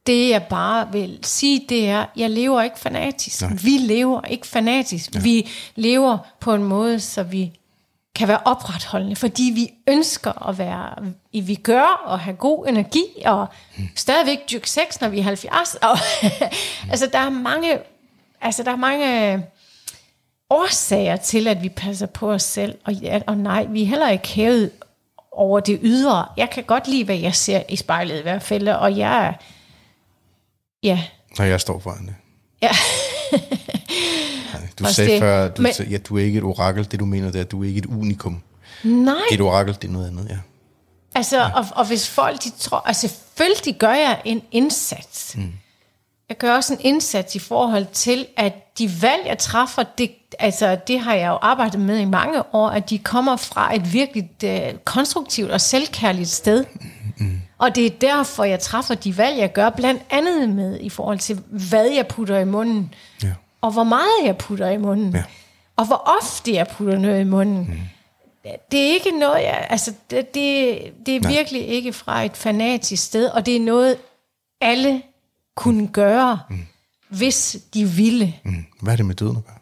[0.06, 3.42] det jeg bare vil sige, det er, jeg lever ikke fanatisk.
[3.42, 3.50] Nej.
[3.62, 5.14] Vi lever ikke fanatisk.
[5.14, 5.20] Ja.
[5.20, 7.52] Vi lever på en måde, så vi
[8.14, 13.46] kan være opretholdende, fordi vi ønsker at være, vi gør og have god energi, og
[13.96, 15.74] stadigvæk dyrke sex, når vi er 70.
[15.82, 15.98] Og,
[16.90, 17.78] altså, der er mange,
[18.40, 19.44] altså, der er mange
[20.50, 22.78] årsager til, at vi passer på os selv.
[22.84, 24.70] Og, ja, og nej, vi er heller ikke hævet
[25.32, 26.26] over det ydre.
[26.36, 29.32] Jeg kan godt lide, hvad jeg ser i spejlet i hvert fald, og jeg er,
[30.82, 31.00] ja,
[31.38, 32.14] Når jeg står foran det.
[32.62, 32.70] ja,
[34.52, 35.20] Nej, Du Også sagde det.
[35.20, 36.90] før, du, Men- Men, ja, du er ikke et orakel.
[36.90, 38.42] Det du mener, det er, at du er ikke et unikum.
[38.84, 40.36] nej, Et orakel, det er noget andet, ja.
[41.14, 45.36] Altså, og, og hvis folk, de tror, altså selvfølgelig gør jeg en indsats.
[45.36, 45.52] Mm.
[46.28, 50.78] Jeg gør også en indsats i forhold til, at de valg, jeg træffer, det, altså,
[50.86, 54.30] det har jeg jo arbejdet med i mange år, at de kommer fra et virkelig
[54.44, 56.64] uh, konstruktivt og selvkærligt sted.
[57.18, 57.40] Mm.
[57.58, 61.18] Og det er derfor, jeg træffer de valg, jeg gør, blandt andet med i forhold
[61.18, 63.32] til, hvad jeg putter i munden, ja.
[63.60, 65.22] og hvor meget jeg putter i munden, Ja.
[65.76, 67.58] og hvor ofte jeg putter noget i munden.
[67.58, 67.80] Mm.
[68.72, 71.30] Det er ikke noget, jeg, altså det, det, det er Nej.
[71.32, 73.96] virkelig ikke fra et fanatisk sted, og det er noget,
[74.60, 75.02] alle
[75.56, 76.66] kunne gøre, mm.
[77.08, 78.40] Hvis de ville.
[78.44, 78.66] Mm.
[78.80, 79.58] Hvad er det med døden at gøre?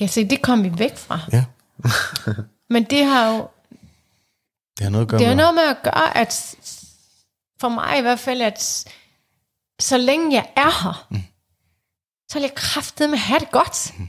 [0.00, 1.20] Ja, se, det kom vi væk fra.
[1.32, 1.44] Ja,
[2.74, 3.48] Men det har jo
[4.78, 5.42] det har noget at gøre det har med...
[5.42, 6.56] noget med at gøre, at
[7.60, 8.88] for mig i hvert fald, at
[9.80, 11.22] så længe jeg er her, mm.
[12.30, 13.92] så vil jeg kraftedeme have det godt.
[13.98, 14.08] Mm.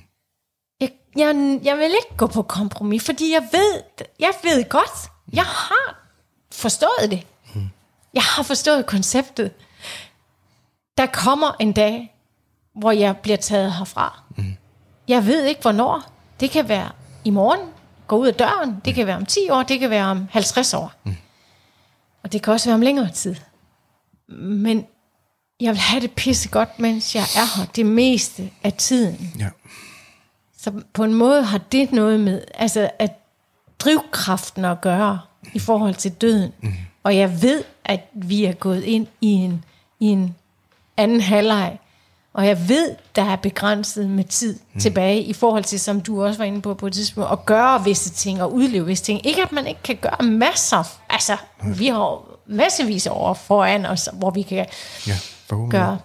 [0.79, 3.83] Jeg, jeg, jeg vil ikke gå på kompromis, fordi jeg ved,
[4.19, 6.07] jeg ved godt, jeg har
[6.51, 7.27] forstået det.
[7.55, 7.69] Mm.
[8.13, 9.51] Jeg har forstået konceptet.
[10.97, 12.15] Der kommer en dag,
[12.75, 14.23] hvor jeg bliver taget herfra.
[14.37, 14.55] Mm.
[15.07, 16.03] Jeg ved ikke, hvornår.
[16.39, 16.89] Det kan være
[17.23, 17.59] i morgen,
[18.07, 18.81] gå ud af døren.
[18.85, 20.93] Det kan være om 10 år, det kan være om 50 år.
[21.03, 21.15] Mm.
[22.23, 23.35] Og det kan også være om længere tid.
[24.39, 24.85] Men
[25.59, 29.33] jeg vil have det pisse godt, mens jeg er her det meste af tiden.
[29.39, 29.49] Ja.
[30.57, 33.11] Så på en måde har det noget med, altså at
[33.79, 35.19] drivkraften at gøre
[35.53, 36.53] i forhold til døden.
[36.61, 36.73] Mm.
[37.03, 39.65] Og jeg ved, at vi er gået ind i en,
[39.99, 40.35] i en
[40.97, 41.79] anden halvleg,
[42.33, 44.79] og jeg ved, der er begrænset med tid mm.
[44.79, 47.83] tilbage i forhold til, som du også var inde på på et tidspunkt, at gøre
[47.83, 49.25] visse ting og udleve visse ting.
[49.25, 50.99] Ikke at man ikke kan gøre masser.
[51.09, 51.37] Altså,
[51.77, 54.65] vi har massevis år foran os, hvor vi kan
[55.07, 55.13] Ja,
[55.69, 55.99] gøre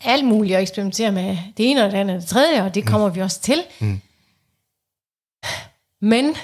[0.00, 2.86] alt muligt og eksperimentere med det ene og det andet og det tredje, og det
[2.86, 3.62] kommer vi også til.
[3.80, 4.00] Mm.
[6.00, 6.36] Men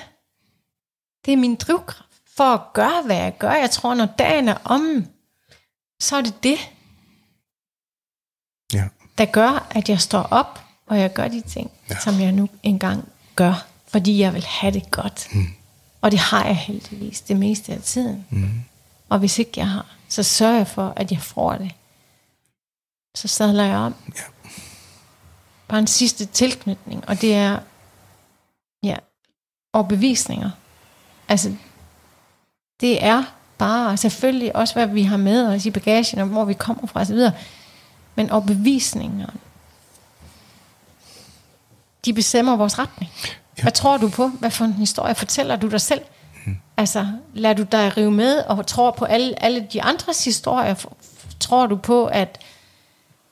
[1.25, 3.53] det er min drivkraft for at gøre, hvad jeg gør.
[3.53, 5.07] Jeg tror, når dagen er om,
[6.01, 6.59] så er det det.
[9.19, 11.99] Der gør, at jeg står op, og jeg gør de ting, ja.
[11.99, 15.29] Som jeg nu engang gør, fordi jeg vil have det godt.
[15.33, 15.47] Mm.
[16.01, 18.27] Og det har jeg heldigvis det meste af tiden.
[18.31, 18.63] Mm.
[19.09, 21.71] Og hvis ikke jeg har, så sørger jeg for, at jeg får det.
[23.15, 23.95] Så sadler jeg om.
[24.09, 24.23] Ja.
[25.69, 27.59] Bare en sidste tilknytning, og det er
[28.83, 28.97] ja,
[29.73, 30.51] overbevisninger.
[31.29, 31.57] Altså,
[32.81, 33.25] det er
[33.59, 37.01] bare selvfølgelig også, hvad vi har med os i bagagen, og hvor vi kommer fra
[37.01, 37.19] osv.,
[38.15, 39.29] men overbevisninger,
[42.05, 43.11] de bestemmer vores retning.
[43.59, 43.63] Ja.
[43.63, 44.29] Hvad tror du på?
[44.29, 46.01] Hvad for en historie fortæller du dig selv?
[46.45, 46.57] Hmm.
[46.77, 50.87] Altså, lader du dig rive med og tror på alle, alle de andres historier?
[51.41, 52.41] Tror du på, at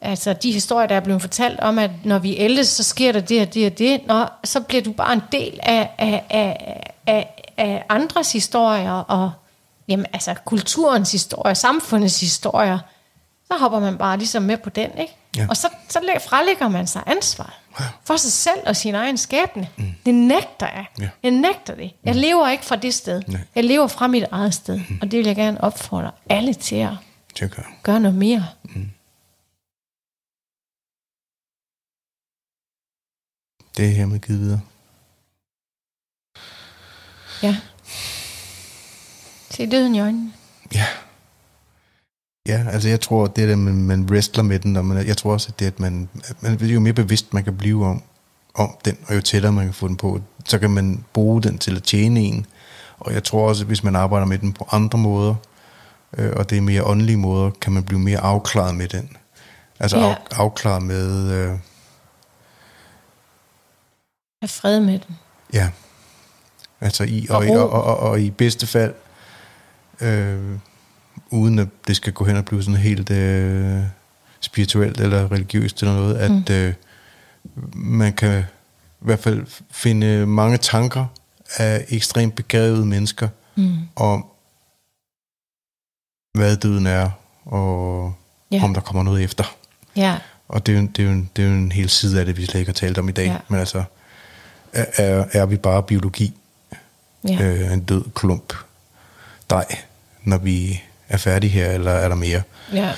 [0.00, 3.20] altså, de historier, der er blevet fortalt om, at når vi ældes, så sker der
[3.20, 6.82] det og det og det, Nå, så bliver du bare en del af, af, af,
[7.06, 9.32] af, af andres historier og
[9.88, 12.78] jamen, altså, kulturens historier, samfundets historier.
[13.52, 15.16] Så hopper man bare ligesom med på den, ikke?
[15.36, 15.46] Ja.
[15.48, 17.58] Og så, så frelægger man sig ansvar
[18.04, 19.68] for sig selv og sin egen skæbne.
[19.76, 19.94] Mm.
[20.06, 20.86] Det nægter jeg.
[20.98, 21.08] Ja.
[21.22, 21.92] Jeg nægter det.
[22.04, 23.22] Jeg lever ikke fra det sted.
[23.26, 23.40] Nej.
[23.54, 24.80] Jeg lever fra mit eget sted.
[24.88, 24.98] Mm.
[25.02, 27.62] Og det vil jeg gerne opfordre alle til at gør.
[27.82, 28.46] gøre noget mere.
[33.76, 34.60] Det er hermed givet videre.
[37.42, 37.56] Ja.
[39.50, 40.32] Se døden i øjnene.
[40.74, 40.86] Ja.
[42.48, 45.16] Ja, altså jeg tror, det er det, man, man wrestler med den, og man, jeg
[45.16, 47.86] tror også, at det er, at man, at man jo mere bevidst man kan blive
[47.86, 48.02] om,
[48.54, 51.58] om den, og jo tættere man kan få den på, så kan man bruge den
[51.58, 52.46] til at tjene en.
[52.98, 55.34] Og jeg tror også, at hvis man arbejder med den på andre måder,
[56.18, 59.16] øh, og det er mere åndelige måder, kan man blive mere afklaret med den.
[59.80, 60.04] Altså Ja.
[60.08, 61.48] af, afklaret med, øh,
[64.42, 65.16] Have fred med den.
[65.52, 65.70] ja,
[66.80, 68.94] altså i, og, Og og, og, og, og i bedste fald,
[70.00, 70.58] øh,
[71.30, 73.80] uden at det skal gå hen og blive sådan helt øh,
[74.40, 76.44] spirituelt eller religiøst eller noget, at mm.
[76.50, 76.74] øh,
[77.74, 81.06] man kan i hvert fald finde mange tanker
[81.56, 83.76] af ekstremt begavede mennesker Mm.
[83.96, 84.24] om,
[86.38, 87.10] hvad døden er,
[87.44, 88.14] og
[88.50, 88.64] ja.
[88.64, 89.44] om der kommer noget efter.
[89.96, 90.18] Ja.
[90.48, 92.26] Og det er, jo, det, er jo, en- det er jo en hel side af
[92.26, 93.26] det, vi slet ikke har talt om i dag.
[93.26, 93.36] Ja.
[93.48, 93.84] Men altså,
[94.72, 96.34] er, er, er vi bare biologi?
[97.28, 97.42] Ja.
[97.42, 98.54] øh, en død klump
[99.50, 99.76] dej,
[100.24, 102.42] når vi er færdige her, eller er der mere?
[102.72, 102.92] ja.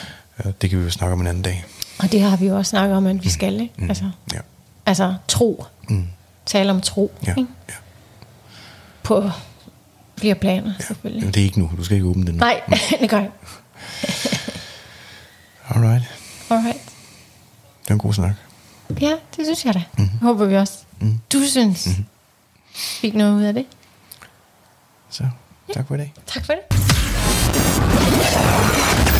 [0.44, 1.64] Øh, Det kan vi jo snakke om en anden dag.
[1.98, 3.74] Og det har vi jo også snakket om, at vi skal, ikke?
[3.78, 3.88] Mm.
[3.88, 4.38] Altså, Ja.
[4.86, 5.64] altså tro.
[5.88, 6.06] Mm.
[6.46, 7.12] Tale om tro.
[7.26, 7.30] Ja.
[7.38, 7.50] Ikke?
[7.68, 7.74] ja.
[9.02, 9.30] På
[10.18, 11.24] flere planer, selvfølgelig.
[11.24, 11.70] Men det er ikke nu.
[11.76, 12.38] Du skal ikke åbne den nu.
[12.38, 12.60] Nej,
[13.00, 13.30] det gør jeg.
[15.74, 16.04] Alright.
[16.50, 16.78] Alright.
[17.82, 18.32] Det var en god snak.
[19.00, 19.82] Ja, det synes jeg da.
[19.98, 20.08] Mm.
[20.22, 20.78] Håber vi også.
[21.00, 21.20] Mm.
[21.32, 22.04] Du synes, mm.
[22.74, 23.66] fik noget ud af det.
[25.10, 25.24] Så
[25.74, 26.12] tak for i dag.
[26.26, 26.91] Tak for det.
[28.14, 29.11] あっ!